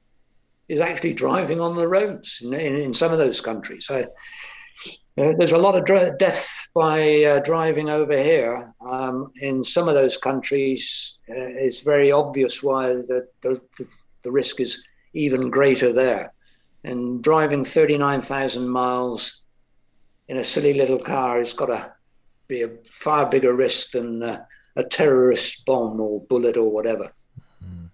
is 0.70 0.80
actually 0.80 1.14
driving 1.14 1.60
on 1.60 1.76
the 1.76 1.88
roads 1.88 2.40
in, 2.44 2.54
in, 2.54 2.76
in 2.76 2.94
some 2.94 3.12
of 3.12 3.18
those 3.18 3.42
countries. 3.42 3.88
I, 3.90 4.02
uh, 5.16 5.34
there's 5.38 5.52
a 5.52 5.58
lot 5.58 5.76
of 5.76 5.86
dr- 5.86 6.18
death 6.18 6.68
by 6.74 7.24
uh, 7.24 7.40
driving 7.40 7.90
over 7.90 8.18
here. 8.18 8.74
Um, 8.82 9.32
in 9.42 9.64
some 9.64 9.88
of 9.88 9.96
those 9.96 10.18
countries, 10.18 11.18
uh, 11.30 11.34
it's 11.36 11.82
very 11.82 12.12
obvious 12.12 12.64
why 12.64 12.88
the, 12.88 13.28
the, 13.42 13.62
the 14.24 14.32
risk 14.32 14.60
is 14.60 14.84
even 15.14 15.50
greater 15.50 15.94
there 15.94 16.34
and 16.84 17.24
driving 17.24 17.64
39,000 17.64 18.68
miles 18.68 19.43
in 20.28 20.38
a 20.38 20.44
silly 20.44 20.74
little 20.74 21.00
car 21.00 21.38
has 21.38 21.54
got 21.54 21.68
to 21.68 21.92
be 22.48 22.64
a 22.64 22.70
far 22.94 23.26
bigger 23.26 23.54
risk 23.54 23.92
than 23.92 24.24
uh, 24.24 24.44
a 24.76 24.84
terrorist 24.84 25.66
bomb 25.66 26.00
or 26.00 26.22
bullet 26.22 26.58
or 26.58 26.72
whatever. 26.72 27.12
Mm. 27.64 27.90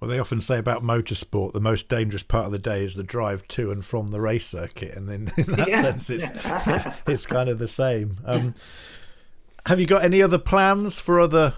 Well, 0.00 0.10
they 0.10 0.18
often 0.18 0.40
say 0.40 0.58
about 0.58 0.82
motorsport, 0.82 1.52
the 1.52 1.60
most 1.60 1.88
dangerous 1.88 2.22
part 2.22 2.46
of 2.46 2.52
the 2.52 2.58
day 2.58 2.84
is 2.84 2.94
the 2.94 3.02
drive 3.02 3.46
to 3.48 3.70
and 3.70 3.84
from 3.84 4.08
the 4.08 4.20
race 4.20 4.46
circuit, 4.46 4.96
and 4.96 5.08
in, 5.08 5.30
in 5.36 5.52
that 5.52 5.68
yeah. 5.68 5.82
sense, 5.82 6.10
it's 6.10 6.30
it's 7.06 7.26
kind 7.26 7.48
of 7.48 7.58
the 7.58 7.68
same. 7.68 8.18
Um, 8.24 8.54
have 9.66 9.80
you 9.80 9.86
got 9.86 10.04
any 10.04 10.22
other 10.22 10.38
plans 10.38 11.00
for 11.00 11.20
other 11.20 11.54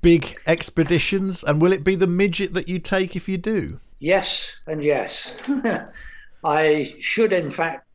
big 0.00 0.36
expeditions? 0.46 1.44
And 1.44 1.60
will 1.60 1.72
it 1.72 1.84
be 1.84 1.94
the 1.94 2.06
midget 2.06 2.54
that 2.54 2.68
you 2.68 2.78
take 2.78 3.14
if 3.14 3.28
you 3.28 3.38
do? 3.38 3.80
Yes, 3.98 4.58
and 4.66 4.82
yes. 4.82 5.34
I 6.44 6.94
should, 7.00 7.32
in 7.32 7.50
fact, 7.50 7.87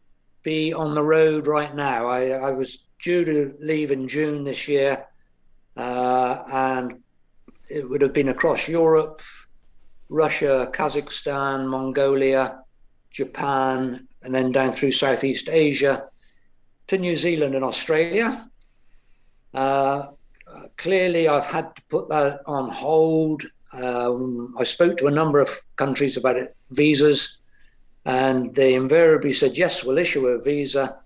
be 0.44 0.74
on 0.74 0.94
the 0.94 1.04
road 1.04 1.48
right 1.48 1.74
now. 1.76 2.08
I, 2.08 2.30
I 2.30 2.52
was 2.52 2.84
due 3.02 3.26
to 3.26 3.56
leave 3.60 3.92
in 3.92 4.08
June 4.08 4.44
this 4.44 4.68
year, 4.68 5.06
uh, 5.76 6.44
and 6.52 7.02
it 7.70 7.90
would 7.90 8.02
have 8.02 8.14
been 8.14 8.30
across 8.30 8.68
Europe, 8.68 9.22
Russia, 10.10 10.70
Kazakhstan, 10.74 11.68
Mongolia, 11.68 12.64
Japan, 13.12 14.08
and 14.22 14.36
then 14.36 14.52
down 14.52 14.74
through 14.74 14.92
Southeast 14.92 15.50
Asia 15.50 16.06
to 16.88 16.98
New 16.98 17.16
Zealand 17.16 17.56
and 17.56 17.64
Australia. 17.64 18.50
Uh, 19.54 20.08
clearly, 20.78 21.28
I've 21.28 21.46
had 21.46 21.76
to 21.76 21.82
put 21.90 22.10
that 22.10 22.42
on 22.46 22.70
hold 22.70 23.44
um, 23.74 24.56
I 24.58 24.64
spoke 24.64 24.98
to 24.98 25.08
a 25.08 25.12
number 25.12 25.40
of 25.40 25.50
countries 25.76 26.16
about 26.16 26.38
it, 26.38 26.56
visas, 26.72 27.40
and 28.06 28.54
they 28.54 28.74
invariably 28.74 29.34
said, 29.34 29.58
yes, 29.58 29.84
we'll 29.84 29.98
issue 29.98 30.28
a 30.28 30.42
visa. 30.42 31.00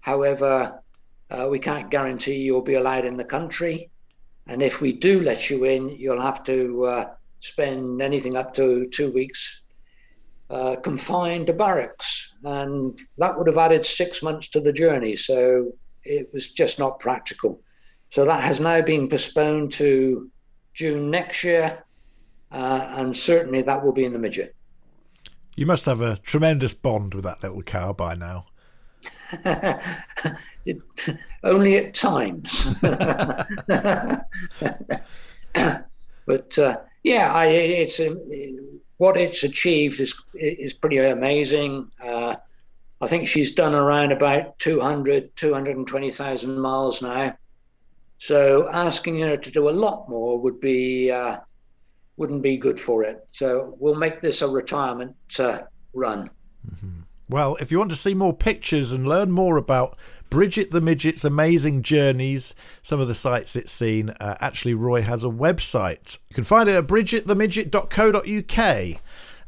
However, 0.00 0.82
uh, 1.30 1.48
we 1.50 1.58
can't 1.58 1.90
guarantee 1.90 2.36
you'll 2.36 2.62
be 2.62 2.74
allowed 2.74 3.04
in 3.04 3.16
the 3.16 3.24
country. 3.24 3.90
And 4.46 4.62
if 4.62 4.80
we 4.80 4.92
do 4.92 5.20
let 5.20 5.50
you 5.50 5.64
in, 5.64 5.90
you'll 5.90 6.22
have 6.22 6.42
to 6.44 6.84
uh, 6.86 7.10
spend 7.40 8.00
anything 8.00 8.36
up 8.36 8.54
to 8.54 8.88
two 8.90 9.12
weeks 9.12 9.62
uh, 10.48 10.76
confined 10.76 11.48
to 11.48 11.52
barracks. 11.52 12.32
And 12.42 12.98
that 13.18 13.36
would 13.36 13.46
have 13.46 13.58
added 13.58 13.84
six 13.84 14.22
months 14.22 14.48
to 14.48 14.60
the 14.60 14.72
journey. 14.72 15.16
So 15.16 15.72
it 16.04 16.30
was 16.32 16.50
just 16.50 16.78
not 16.78 16.98
practical. 16.98 17.60
So 18.08 18.24
that 18.24 18.42
has 18.42 18.58
now 18.58 18.80
been 18.80 19.08
postponed 19.10 19.72
to 19.72 20.30
June 20.72 21.10
next 21.10 21.44
year 21.44 21.84
uh, 22.50 22.86
and 22.96 23.14
certainly 23.14 23.62
that 23.62 23.84
will 23.84 23.92
be 23.92 24.04
in 24.04 24.12
the 24.12 24.18
midget. 24.18 24.54
You 25.58 25.66
must 25.66 25.86
have 25.86 26.00
a 26.00 26.18
tremendous 26.18 26.72
bond 26.72 27.14
with 27.14 27.24
that 27.24 27.42
little 27.42 27.62
car 27.62 27.92
by 27.92 28.14
now. 28.14 28.46
it, 30.64 30.80
only 31.42 31.76
at 31.78 31.94
times. 31.94 32.80
but 36.26 36.58
uh, 36.58 36.76
yeah, 37.02 37.32
I, 37.34 37.46
it's 37.46 37.98
uh, 37.98 38.14
what 38.98 39.16
it's 39.16 39.42
achieved 39.42 39.98
is 39.98 40.14
is 40.34 40.74
pretty 40.74 40.98
amazing. 40.98 41.90
Uh, 42.00 42.36
I 43.00 43.08
think 43.08 43.26
she's 43.26 43.50
done 43.50 43.74
around 43.74 44.12
about 44.12 44.60
200, 44.60 45.34
220,000 45.34 46.60
miles 46.60 47.02
now. 47.02 47.36
So 48.18 48.68
asking 48.72 49.18
her 49.22 49.36
to 49.36 49.50
do 49.50 49.68
a 49.68 49.70
lot 49.70 50.08
more 50.08 50.38
would 50.38 50.60
be 50.60 51.10
uh, 51.10 51.38
wouldn't 52.18 52.42
be 52.42 52.56
good 52.56 52.78
for 52.78 53.02
it. 53.04 53.26
So 53.32 53.76
we'll 53.78 53.94
make 53.94 54.20
this 54.20 54.42
a 54.42 54.48
retirement 54.48 55.16
uh, 55.38 55.60
run. 55.94 56.30
Mm-hmm. 56.68 57.00
Well, 57.30 57.56
if 57.60 57.70
you 57.70 57.78
want 57.78 57.90
to 57.90 57.96
see 57.96 58.14
more 58.14 58.34
pictures 58.34 58.92
and 58.92 59.06
learn 59.06 59.30
more 59.30 59.56
about 59.56 59.96
Bridget 60.30 60.70
the 60.70 60.80
Midget's 60.80 61.24
amazing 61.24 61.82
journeys, 61.82 62.54
some 62.82 63.00
of 63.00 63.08
the 63.08 63.14
sights 63.14 63.56
it's 63.56 63.72
seen, 63.72 64.10
uh, 64.20 64.36
actually, 64.40 64.74
Roy 64.74 65.02
has 65.02 65.24
a 65.24 65.28
website. 65.28 66.18
You 66.28 66.34
can 66.34 66.44
find 66.44 66.68
it 66.68 66.74
at 66.74 66.86
bridgetthemidget.co.uk. 66.86 69.00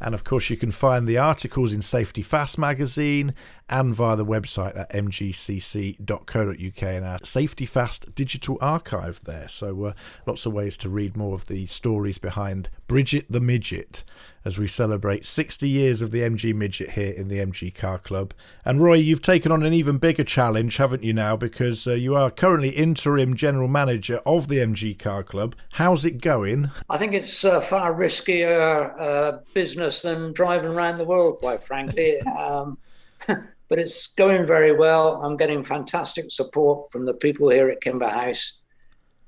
And 0.03 0.15
of 0.15 0.25
course, 0.25 0.49
you 0.49 0.57
can 0.57 0.71
find 0.71 1.07
the 1.07 1.19
articles 1.19 1.75
in 1.75 1.83
Safety 1.83 2.23
Fast 2.23 2.59
magazine 2.59 3.35
and 3.71 3.95
via 3.95 4.17
the 4.17 4.27
website 4.27 4.77
at 4.77 4.93
mgcc.co.uk 4.93 6.83
and 6.83 7.05
our 7.05 7.19
Safety 7.25 7.65
Fast 7.65 8.15
digital 8.15 8.59
archive 8.61 9.21
there. 9.25 9.49
So, 9.49 9.85
uh, 9.85 9.93
lots 10.27 10.45
of 10.45 10.53
ways 10.53 10.77
to 10.79 10.89
read 10.89 11.17
more 11.17 11.35
of 11.35 11.47
the 11.47 11.67
stories 11.67 12.19
behind 12.19 12.69
Bridget 12.87 13.27
the 13.31 13.41
Midget 13.41 14.05
as 14.45 14.59
we 14.59 14.67
celebrate 14.67 15.27
60 15.27 15.69
years 15.69 16.01
of 16.01 16.11
the 16.11 16.21
MG 16.21 16.55
Midget 16.55 16.93
here 16.93 17.13
in 17.13 17.29
the 17.29 17.39
MG 17.39 17.75
Car 17.75 17.99
Club. 17.99 18.33
And 18.65 18.81
Roy, 18.81 18.95
you've 18.95 19.23
taken 19.23 19.53
on 19.53 19.63
an 19.63 19.75
even 19.75 19.99
bigger 19.99 20.25
challenge, 20.25 20.79
haven't 20.79 21.05
you 21.05 21.13
now? 21.13 21.37
Because 21.37 21.87
uh, 21.87 21.93
you 21.93 22.17
are 22.17 22.31
currently 22.31 22.71
interim 22.71 23.37
general 23.37 23.69
manager 23.69 24.21
of 24.25 24.49
the 24.49 24.59
MG 24.59 24.99
Car 24.99 25.23
Club. 25.23 25.55
How's 25.75 26.05
it 26.05 26.23
going? 26.23 26.71
I 26.89 26.97
think 26.97 27.13
it's 27.13 27.45
a 27.45 27.61
far 27.61 27.95
riskier 27.95 28.99
uh, 28.99 29.39
business 29.53 30.03
than 30.03 30.33
driving 30.33 30.71
around 30.71 30.99
the 30.99 31.05
world, 31.05 31.39
quite 31.39 31.63
frankly. 31.63 32.21
um, 32.39 32.79
but 33.71 33.79
it's 33.79 34.09
going 34.09 34.47
very 34.47 34.73
well. 34.73 35.23
I'm 35.23 35.37
getting 35.37 35.65
fantastic 35.65 36.31
support 36.31 36.91
from 36.93 37.07
the 37.07 37.15
people 37.15 37.49
here 37.49 37.71
at 37.71 37.81
Kimber 37.81 38.09
House. 38.09 38.60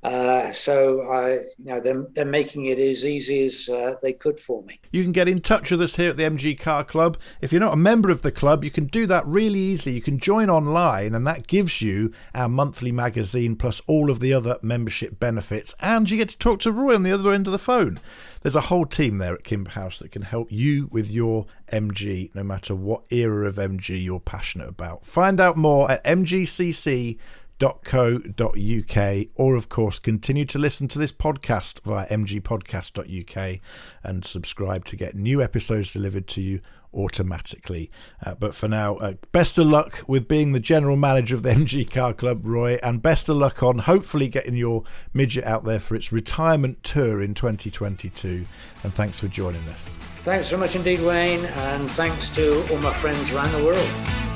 Uh, 0.02 0.50
so 0.50 1.02
I, 1.02 1.34
you 1.34 1.44
know, 1.58 1.80
they're, 1.80 2.04
they're 2.14 2.24
making 2.24 2.66
it 2.66 2.78
as 2.78 3.04
easy 3.04 3.44
as 3.44 3.68
uh, 3.68 3.94
they 4.02 4.12
could 4.12 4.40
for 4.40 4.62
me. 4.64 4.80
You 4.90 5.04
can 5.04 5.12
get 5.12 5.28
in 5.28 5.40
touch 5.40 5.70
with 5.70 5.80
us 5.80 5.94
here 5.94 6.10
at 6.10 6.16
the 6.16 6.24
MG 6.24 6.58
Car 6.58 6.82
Club. 6.82 7.16
If 7.40 7.52
you're 7.52 7.60
not 7.60 7.74
a 7.74 7.78
member 7.78 8.10
of 8.10 8.22
the 8.22 8.32
club, 8.32 8.64
you 8.64 8.70
can 8.70 8.86
do 8.86 9.06
that 9.06 9.24
really 9.26 9.60
easily. 9.60 9.94
You 9.94 10.02
can 10.02 10.18
join 10.18 10.50
online, 10.50 11.14
and 11.14 11.24
that 11.28 11.46
gives 11.46 11.80
you 11.80 12.12
our 12.34 12.48
monthly 12.48 12.90
magazine 12.90 13.54
plus 13.54 13.80
all 13.86 14.10
of 14.10 14.18
the 14.18 14.32
other 14.32 14.58
membership 14.60 15.20
benefits, 15.20 15.72
and 15.78 16.10
you 16.10 16.16
get 16.16 16.30
to 16.30 16.38
talk 16.38 16.58
to 16.60 16.72
Roy 16.72 16.96
on 16.96 17.04
the 17.04 17.12
other 17.12 17.32
end 17.32 17.46
of 17.46 17.52
the 17.52 17.58
phone. 17.58 18.00
There's 18.42 18.56
a 18.56 18.62
whole 18.62 18.86
team 18.86 19.18
there 19.18 19.34
at 19.34 19.44
Kimber 19.44 19.70
House 19.70 20.00
that 20.00 20.10
can 20.10 20.22
help 20.22 20.50
you 20.50 20.88
with 20.90 21.12
your 21.12 21.46
MG, 21.72 22.34
no 22.34 22.42
matter 22.42 22.74
what 22.74 23.04
era 23.10 23.46
of 23.46 23.54
MG 23.54 24.02
you're 24.02 24.18
passionate 24.18 24.68
about. 24.68 25.06
Find 25.06 25.40
out 25.40 25.56
more 25.56 25.88
at 25.88 26.02
mgcc.com 26.02 27.18
mgpodcast.co.uk, 27.62 29.26
or 29.36 29.56
of 29.56 29.68
course, 29.68 29.98
continue 29.98 30.44
to 30.46 30.58
listen 30.58 30.88
to 30.88 30.98
this 30.98 31.12
podcast 31.12 31.80
via 31.82 32.06
mgpodcast.uk 32.08 33.60
and 34.02 34.24
subscribe 34.24 34.84
to 34.86 34.96
get 34.96 35.14
new 35.14 35.40
episodes 35.40 35.92
delivered 35.92 36.26
to 36.28 36.40
you 36.40 36.60
automatically. 36.94 37.90
Uh, 38.24 38.34
but 38.34 38.54
for 38.54 38.68
now, 38.68 38.96
uh, 38.96 39.14
best 39.32 39.58
of 39.58 39.66
luck 39.66 40.02
with 40.06 40.28
being 40.28 40.52
the 40.52 40.60
general 40.60 40.96
manager 40.96 41.34
of 41.34 41.42
the 41.42 41.50
MG 41.50 41.90
Car 41.90 42.12
Club, 42.12 42.44
Roy, 42.44 42.78
and 42.82 43.02
best 43.02 43.28
of 43.28 43.36
luck 43.36 43.62
on 43.62 43.78
hopefully 43.78 44.28
getting 44.28 44.56
your 44.56 44.84
midget 45.14 45.44
out 45.44 45.64
there 45.64 45.80
for 45.80 45.94
its 45.94 46.12
retirement 46.12 46.82
tour 46.82 47.22
in 47.22 47.34
2022. 47.34 48.46
And 48.82 48.94
thanks 48.94 49.20
for 49.20 49.28
joining 49.28 49.62
us. 49.68 49.96
Thanks 50.22 50.48
so 50.48 50.56
much 50.56 50.76
indeed, 50.76 51.00
Wayne, 51.00 51.44
and 51.44 51.90
thanks 51.90 52.28
to 52.30 52.66
all 52.70 52.78
my 52.78 52.92
friends 52.92 53.30
around 53.32 53.52
the 53.52 53.64
world. 53.64 53.88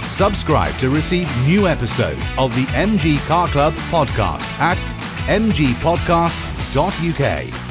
Subscribe 0.09 0.77
to 0.79 0.91
receive 0.91 1.31
new 1.47 1.69
episodes 1.69 2.33
of 2.39 2.55
the 2.55 2.65
MG 2.73 3.19
Car 3.27 3.49
Club 3.49 3.75
podcast 3.91 4.47
at 4.59 4.79
mgpodcast.uk. 5.29 7.66